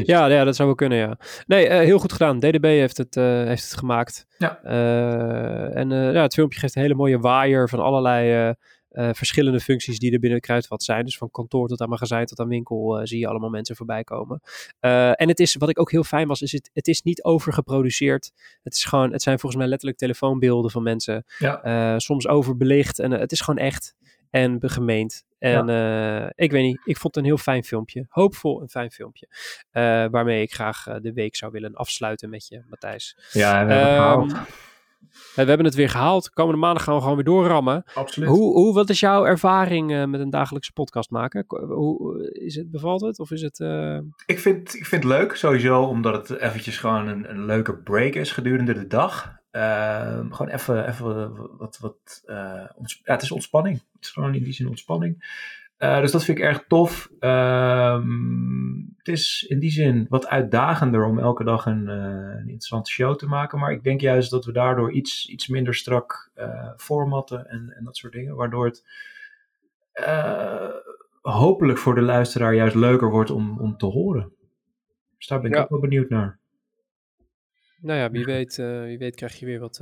Ja, 0.03 0.25
ja, 0.25 0.43
dat 0.43 0.55
zou 0.55 0.67
wel 0.67 0.77
kunnen, 0.77 0.97
ja. 0.97 1.17
Nee, 1.45 1.71
heel 1.71 1.99
goed 1.99 2.11
gedaan. 2.11 2.39
DDB 2.39 2.63
heeft 2.63 2.97
het, 2.97 3.15
heeft 3.15 3.63
het 3.63 3.77
gemaakt. 3.77 4.25
Ja. 4.37 4.61
en 5.73 5.89
ja, 5.89 6.21
het 6.21 6.33
filmpje 6.33 6.59
geeft 6.59 6.75
een 6.75 6.81
hele 6.81 6.95
mooie 6.95 7.19
waaier 7.19 7.69
van 7.69 7.79
allerlei 7.79 8.55
uh, 8.91 9.09
verschillende 9.11 9.59
functies 9.59 9.99
die 9.99 10.11
er 10.11 10.19
binnen 10.19 10.39
Kruidvat 10.39 10.83
zijn. 10.83 11.05
Dus 11.05 11.17
van 11.17 11.31
kantoor 11.31 11.67
tot 11.67 11.81
aan 11.81 11.89
magazijn 11.89 12.25
tot 12.25 12.39
aan 12.39 12.47
winkel 12.47 12.99
uh, 12.99 13.05
zie 13.05 13.19
je 13.19 13.27
allemaal 13.27 13.49
mensen 13.49 13.75
voorbij 13.75 14.03
komen. 14.03 14.41
Uh, 14.81 15.21
en 15.21 15.27
het 15.27 15.39
is, 15.39 15.55
wat 15.55 15.69
ik 15.69 15.79
ook 15.79 15.91
heel 15.91 16.03
fijn 16.03 16.27
was, 16.27 16.41
is 16.41 16.51
het, 16.51 16.69
het 16.73 16.87
is 16.87 17.01
niet 17.01 17.23
overgeproduceerd. 17.23 18.31
Het, 18.63 18.73
is 18.73 18.85
gewoon, 18.85 19.11
het 19.11 19.21
zijn 19.21 19.39
volgens 19.39 19.61
mij 19.61 19.69
letterlijk 19.69 19.99
telefoonbeelden 19.99 20.71
van 20.71 20.83
mensen. 20.83 21.23
Ja. 21.37 21.99
soms 21.99 22.27
overbelicht. 22.27 22.99
En 22.99 23.11
het 23.11 23.31
is 23.31 23.41
gewoon 23.41 23.59
echt 23.59 23.95
en 24.29 24.59
gemeend. 24.61 25.25
En 25.39 25.67
ja. 25.67 26.31
ik 26.35 26.51
weet 26.51 26.63
niet, 26.63 26.81
ik 26.83 26.97
vond 26.97 27.15
het 27.15 27.23
een 27.23 27.29
heel 27.29 27.37
fijn 27.37 27.63
filmpje. 27.63 28.05
Hoopvol 28.09 28.61
een 28.61 28.69
fijn 28.69 28.91
filmpje. 28.91 29.27
waarmee 30.11 30.41
ik 30.41 30.53
graag 30.53 30.83
de 30.83 31.13
week 31.13 31.35
zou 31.35 31.51
willen 31.51 31.73
afsluiten 31.73 32.29
met 32.29 32.47
je, 32.47 32.63
Matthijs. 32.69 33.17
Ja, 33.31 33.65
we 33.65 33.73
hebben 33.73 34.37
um, 34.37 34.45
we 35.35 35.43
hebben 35.43 35.65
het 35.65 35.75
weer 35.75 35.89
gehaald. 35.89 36.29
Komende 36.29 36.59
maandag 36.59 36.83
gaan 36.83 36.95
we 36.95 37.01
gewoon 37.01 37.15
weer 37.15 37.25
doorrammen. 37.25 37.83
Absoluut. 37.93 38.29
Hoe, 38.29 38.53
hoe, 38.53 38.73
wat 38.73 38.89
is 38.89 38.99
jouw 38.99 39.25
ervaring 39.25 39.91
uh, 39.91 40.05
met 40.05 40.19
een 40.19 40.29
dagelijkse 40.29 40.73
podcast 40.73 41.09
maken? 41.09 41.43
Hoe, 41.47 42.29
is 42.31 42.55
het, 42.55 42.71
bevalt 42.71 43.01
het? 43.01 43.19
Of 43.19 43.31
is 43.31 43.41
het, 43.41 43.59
uh... 43.59 43.99
ik, 44.25 44.39
vind, 44.39 44.75
ik 44.75 44.85
vind 44.85 45.03
het 45.03 45.11
leuk 45.11 45.35
sowieso, 45.35 45.81
omdat 45.81 46.27
het 46.27 46.39
eventjes 46.39 46.77
gewoon 46.77 47.07
een, 47.07 47.29
een 47.29 47.45
leuke 47.45 47.75
break 47.75 48.13
is 48.13 48.31
gedurende 48.31 48.73
de 48.73 48.87
dag. 48.87 49.38
Uh, 49.51 50.19
gewoon 50.29 50.47
even, 50.47 50.87
even 50.87 51.35
wat, 51.57 51.77
wat 51.81 52.23
uh, 52.25 52.35
ja, 52.35 53.13
het 53.13 53.21
is 53.21 53.31
ontspanning. 53.31 53.75
Het 53.93 54.03
is 54.03 54.09
gewoon 54.09 54.35
in 54.35 54.43
die 54.43 54.53
zin 54.53 54.67
ontspanning. 54.67 55.37
Uh, 55.79 55.99
dus 55.99 56.11
dat 56.11 56.23
vind 56.23 56.37
ik 56.37 56.43
erg 56.43 56.65
tof. 56.67 57.09
Ehm, 57.19 58.07
het 58.97 59.07
is 59.07 59.45
in 59.49 59.59
die 59.59 59.71
zin 59.71 60.05
wat 60.09 60.27
uitdagender 60.27 61.05
om 61.05 61.19
elke 61.19 61.43
dag 61.43 61.65
een, 61.65 61.83
uh, 61.87 61.93
een, 61.93 62.39
interessante 62.39 62.91
show 62.91 63.15
te 63.15 63.27
maken. 63.27 63.59
Maar 63.59 63.71
ik 63.71 63.83
denk 63.83 64.01
juist 64.01 64.31
dat 64.31 64.45
we 64.45 64.51
daardoor 64.51 64.91
iets, 64.91 65.27
iets 65.27 65.47
minder 65.47 65.75
strak 65.75 66.31
formatten 66.77 67.49
en, 67.49 67.73
en 67.77 67.83
dat 67.83 67.97
soort 67.97 68.13
dingen. 68.13 68.35
Waardoor 68.35 68.65
het 68.65 68.83
hopelijk 71.21 71.79
voor 71.79 71.95
de 71.95 72.01
luisteraar 72.01 72.53
juist 72.53 72.75
leuker 72.75 73.09
wordt 73.09 73.29
om, 73.29 73.59
om 73.59 73.77
te 73.77 73.85
horen. 73.85 74.33
Dus 75.17 75.27
daar 75.27 75.41
ben 75.41 75.49
ik 75.49 75.55
ja. 75.55 75.63
ook 75.63 75.69
wel 75.69 75.79
benieuwd 75.79 76.09
naar. 76.09 76.38
Nou 77.81 77.99
ja, 77.99 78.11
wie 78.11 78.25
weet, 78.25 78.55
wie 78.55 78.97
weet 78.97 79.15
krijg 79.15 79.39
je 79.39 79.45
weer 79.45 79.59
wat, 79.59 79.77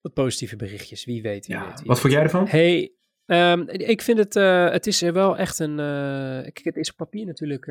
wat 0.00 0.12
positieve 0.14 0.56
berichtjes. 0.56 1.04
Wie 1.04 1.22
weet. 1.22 1.46
Wie 1.46 1.56
ja. 1.56 1.66
weet 1.66 1.78
wie 1.78 1.88
wat 1.88 2.00
vond 2.00 2.12
jij 2.12 2.22
ervan? 2.22 2.46
Hey, 2.46 2.92
Um, 3.26 3.68
ik 3.68 4.02
vind 4.02 4.18
het, 4.18 4.36
uh, 4.36 4.70
het 4.70 4.86
is 4.86 5.00
wel 5.00 5.36
echt 5.36 5.58
een, 5.58 5.76
kijk, 6.42 6.64
het 6.64 6.76
is 6.76 6.90
op 6.90 6.96
papier 6.96 7.26
natuurlijk 7.26 7.66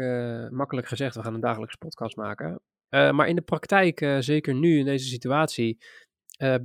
makkelijk 0.51 0.87
gezegd, 0.87 1.15
we 1.15 1.23
gaan 1.23 1.33
een 1.33 1.39
dagelijkse 1.39 1.77
podcast 1.77 2.15
maken. 2.15 2.61
maar 2.89 3.27
in 3.27 3.35
de 3.35 3.41
praktijk, 3.41 4.15
zeker 4.19 4.53
nu 4.53 4.77
in 4.77 4.85
deze 4.85 5.07
situatie, 5.07 5.77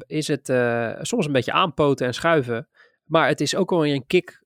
is 0.06 0.28
het 0.28 0.46
soms 1.00 1.26
een 1.26 1.32
beetje 1.32 1.52
aanpoten 1.52 2.06
en 2.06 2.14
schuiven. 2.14 2.68
Maar 3.04 3.28
het 3.28 3.40
is 3.40 3.54
ook 3.54 3.70
wel 3.70 3.86
een 3.86 4.06
kick 4.06 4.42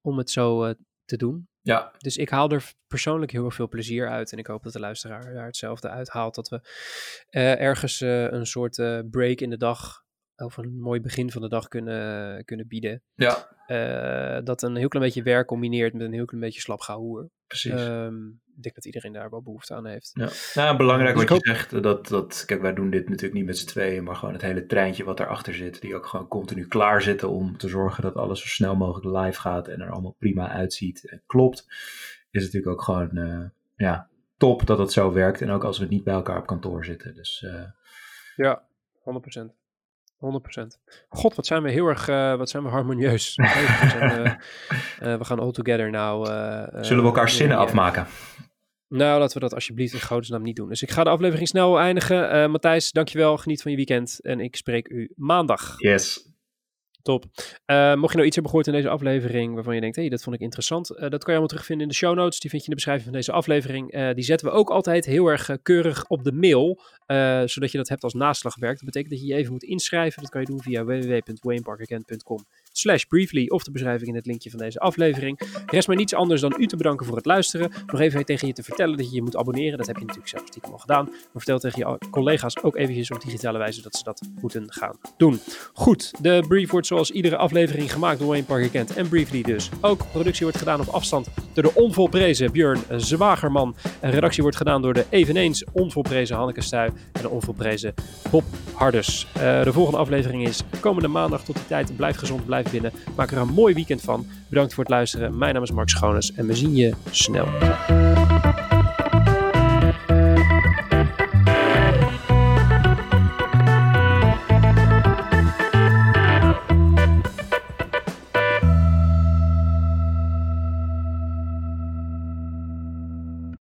om 0.00 0.18
het 0.18 0.30
zo 0.30 0.74
te 1.04 1.16
doen. 1.16 1.48
Ja. 1.68 1.92
Dus 1.98 2.16
ik 2.16 2.28
haal 2.28 2.50
er 2.50 2.72
persoonlijk 2.86 3.32
heel 3.32 3.50
veel 3.50 3.68
plezier 3.68 4.08
uit. 4.08 4.32
En 4.32 4.38
ik 4.38 4.46
hoop 4.46 4.62
dat 4.62 4.72
de 4.72 4.80
luisteraar 4.80 5.32
daar 5.34 5.46
hetzelfde 5.46 5.88
uithaalt. 5.88 6.34
Dat 6.34 6.48
we 6.48 6.60
ergens 7.56 8.00
een 8.00 8.46
soort 8.46 8.76
break 9.10 9.40
in 9.40 9.50
de 9.50 9.56
dag 9.56 10.06
of 10.44 10.56
een 10.56 10.78
mooi 10.80 11.00
begin 11.00 11.30
van 11.30 11.42
de 11.42 11.48
dag 11.48 11.68
kunnen, 11.68 12.44
kunnen 12.44 12.68
bieden. 12.68 13.02
Ja. 13.14 13.48
Uh, 13.66 14.44
dat 14.44 14.62
een 14.62 14.76
heel 14.76 14.88
klein 14.88 15.04
beetje 15.04 15.22
werk 15.22 15.46
combineert 15.46 15.92
met 15.92 16.02
een 16.02 16.12
heel 16.12 16.24
klein 16.24 16.44
beetje 16.44 16.60
slapgehoer. 16.60 17.30
Precies. 17.46 17.80
Um, 17.80 18.40
ik 18.56 18.62
denk 18.62 18.74
dat 18.74 18.84
iedereen 18.84 19.12
daar 19.12 19.30
wel 19.30 19.42
behoefte 19.42 19.74
aan 19.74 19.86
heeft. 19.86 20.10
Ja, 20.14 20.28
nou, 20.54 20.76
belangrijk 20.76 21.16
dus 21.16 21.28
wat 21.28 21.44
je 21.44 21.52
zegt, 21.52 21.82
dat, 21.82 22.08
dat, 22.08 22.44
kijk, 22.46 22.60
wij 22.60 22.74
doen 22.74 22.90
dit 22.90 23.08
natuurlijk 23.08 23.34
niet 23.34 23.46
met 23.46 23.58
z'n 23.58 23.66
tweeën, 23.66 24.04
maar 24.04 24.16
gewoon 24.16 24.34
het 24.34 24.42
hele 24.42 24.66
treintje 24.66 25.04
wat 25.04 25.20
erachter 25.20 25.54
zit, 25.54 25.80
die 25.80 25.94
ook 25.94 26.06
gewoon 26.06 26.28
continu 26.28 26.66
klaar 26.66 27.02
zitten 27.02 27.28
om 27.28 27.58
te 27.58 27.68
zorgen 27.68 28.02
dat 28.02 28.14
alles 28.14 28.40
zo 28.40 28.46
snel 28.46 28.76
mogelijk 28.76 29.24
live 29.24 29.40
gaat 29.40 29.68
en 29.68 29.80
er 29.80 29.90
allemaal 29.90 30.16
prima 30.18 30.48
uitziet 30.48 31.08
en 31.08 31.22
klopt, 31.26 31.66
is 32.30 32.42
natuurlijk 32.44 32.72
ook 32.72 32.82
gewoon, 32.82 33.18
uh, 33.18 33.44
ja, 33.76 34.08
top 34.36 34.66
dat 34.66 34.78
het 34.78 34.92
zo 34.92 35.12
werkt 35.12 35.40
en 35.40 35.50
ook 35.50 35.64
als 35.64 35.78
we 35.78 35.86
niet 35.86 36.04
bij 36.04 36.14
elkaar 36.14 36.38
op 36.38 36.46
kantoor 36.46 36.84
zitten. 36.84 37.14
Dus, 37.14 37.44
uh, 37.46 37.64
ja, 38.36 38.62
100%. 39.00 39.58
100%. 40.18 40.78
God, 41.08 41.34
wat 41.34 41.46
zijn 41.46 41.62
we 41.62 41.70
heel 41.70 41.86
erg, 41.86 42.08
uh, 42.08 42.36
wat 42.36 42.50
zijn 42.50 42.62
we 42.62 42.68
harmonieus. 42.68 43.34
we, 43.36 43.88
zijn, 43.90 44.20
uh, 44.20 44.32
uh, 45.12 45.18
we 45.18 45.24
gaan 45.24 45.38
all 45.38 45.50
together 45.50 45.90
nou. 45.90 46.26
Zullen 46.84 47.02
we 47.02 47.08
elkaar 47.08 47.28
zinnen 47.28 47.56
afmaken? 47.56 48.06
Nou, 48.88 49.18
laten 49.18 49.34
we 49.34 49.40
dat 49.40 49.54
alsjeblieft 49.54 49.92
in 49.92 50.00
godesnaam 50.00 50.42
niet 50.42 50.56
doen. 50.56 50.68
Dus 50.68 50.82
ik 50.82 50.90
ga 50.90 51.04
de 51.04 51.10
aflevering 51.10 51.48
snel 51.48 51.78
eindigen. 51.78 52.50
Matthijs, 52.50 52.92
dankjewel. 52.92 53.36
Geniet 53.36 53.62
van 53.62 53.70
je 53.70 53.76
weekend. 53.76 54.20
En 54.20 54.40
ik 54.40 54.56
spreek 54.56 54.88
u 54.88 55.12
maandag. 55.16 55.74
Yes. 55.76 56.28
Top. 57.08 57.24
Uh, 57.24 57.94
mocht 57.94 58.10
je 58.10 58.16
nou 58.16 58.26
iets 58.26 58.34
hebben 58.34 58.50
gehoord 58.50 58.66
in 58.66 58.72
deze 58.72 58.88
aflevering 58.88 59.54
waarvan 59.54 59.74
je 59.74 59.80
denkt, 59.80 59.96
hé, 59.96 60.02
hey, 60.02 60.10
dat 60.10 60.22
vond 60.22 60.36
ik 60.36 60.42
interessant, 60.42 60.90
uh, 60.90 60.96
dat 60.96 61.10
kan 61.10 61.18
je 61.18 61.26
allemaal 61.26 61.46
terugvinden 61.46 61.86
in 61.86 61.92
de 61.92 61.98
show 61.98 62.14
notes. 62.14 62.40
Die 62.40 62.50
vind 62.50 62.62
je 62.62 62.68
in 62.68 62.76
de 62.76 62.82
beschrijving 62.82 63.08
van 63.08 63.18
deze 63.18 63.32
aflevering. 63.32 63.94
Uh, 63.94 64.14
die 64.14 64.24
zetten 64.24 64.46
we 64.46 64.52
ook 64.52 64.70
altijd 64.70 65.04
heel 65.06 65.26
erg 65.26 65.50
keurig 65.62 66.04
op 66.08 66.24
de 66.24 66.32
mail, 66.32 66.80
zodat 67.44 67.70
je 67.70 67.78
dat 67.78 67.88
hebt 67.88 68.02
als 68.02 68.14
naslagwerk. 68.14 68.76
Dat 68.76 68.84
betekent 68.84 69.10
dat 69.10 69.20
je 69.20 69.26
je 69.26 69.34
even 69.34 69.52
moet 69.52 69.62
inschrijven. 69.62 70.22
Dat 70.22 70.30
kan 70.30 70.40
je 70.40 70.46
doen 70.46 70.62
via 70.62 70.84
www.wayneparkerkent.com 70.84 72.46
slash 72.72 73.04
briefly 73.04 73.48
of 73.48 73.62
de 73.62 73.70
beschrijving 73.70 74.08
in 74.08 74.14
het 74.14 74.26
linkje 74.26 74.50
van 74.50 74.58
deze 74.58 74.78
aflevering. 74.78 75.62
Rest 75.66 75.86
mij 75.88 75.96
niets 75.96 76.14
anders 76.14 76.40
dan 76.40 76.54
u 76.58 76.66
te 76.66 76.76
bedanken 76.76 77.06
voor 77.06 77.16
het 77.16 77.26
luisteren. 77.26 77.70
Nog 77.86 78.00
even 78.00 78.24
tegen 78.24 78.46
je 78.46 78.52
te 78.52 78.62
vertellen 78.62 78.96
dat 78.96 79.08
je 79.08 79.14
je 79.14 79.22
moet 79.22 79.36
abonneren. 79.36 79.78
Dat 79.78 79.86
heb 79.86 79.96
je 79.96 80.04
natuurlijk 80.04 80.30
zelf 80.30 80.46
stiekem 80.46 80.72
al 80.72 80.78
gedaan. 80.78 81.04
Maar 81.04 81.28
vertel 81.32 81.58
tegen 81.58 81.78
je 81.78 81.98
collega's 82.10 82.62
ook 82.62 82.76
eventjes 82.76 83.10
op 83.10 83.20
digitale 83.20 83.58
wijze 83.58 83.82
dat 83.82 83.94
ze 83.94 84.04
dat 84.04 84.28
moeten 84.40 84.72
gaan 84.72 84.98
doen. 85.16 85.40
Goed, 85.72 86.22
de 86.22 86.44
brief 86.48 86.70
wordt 86.70 86.86
zoals 86.98 87.16
iedere 87.16 87.36
aflevering 87.36 87.92
gemaakt 87.92 88.18
door 88.18 88.28
Wayne 88.28 88.44
Parker 88.44 88.68
Kent 88.68 88.96
en 88.96 89.08
Briefly 89.08 89.42
dus. 89.42 89.70
Ook 89.80 90.10
productie 90.12 90.42
wordt 90.42 90.58
gedaan 90.58 90.80
op 90.80 90.86
afstand 90.86 91.28
door 91.52 91.62
de 91.62 91.74
onvolprezen 91.74 92.52
Björn 92.52 92.80
Zwagerman. 92.96 93.76
En 94.00 94.10
redactie 94.10 94.42
wordt 94.42 94.56
gedaan 94.56 94.82
door 94.82 94.94
de 94.94 95.04
eveneens 95.08 95.64
onvolprezen 95.72 96.36
Hanneke 96.36 96.60
Stuy 96.60 96.90
en 97.12 97.22
de 97.22 97.28
onvolprezen 97.28 97.94
Bob 98.30 98.44
Hardus. 98.72 99.26
Uh, 99.36 99.62
de 99.62 99.72
volgende 99.72 99.98
aflevering 99.98 100.46
is 100.46 100.62
komende 100.80 101.08
maandag 101.08 101.44
tot 101.44 101.54
die 101.54 101.66
tijd. 101.66 101.96
Blijf 101.96 102.16
gezond, 102.16 102.46
blijf 102.46 102.70
binnen. 102.70 102.92
Maak 103.16 103.30
er 103.30 103.38
een 103.38 103.52
mooi 103.52 103.74
weekend 103.74 104.00
van. 104.00 104.26
Bedankt 104.48 104.74
voor 104.74 104.84
het 104.84 104.92
luisteren. 104.92 105.38
Mijn 105.38 105.54
naam 105.54 105.62
is 105.62 105.70
Mark 105.70 105.88
Schoones 105.88 106.32
en 106.34 106.46
we 106.46 106.54
zien 106.54 106.76
je 106.76 106.92
snel. 107.10 107.46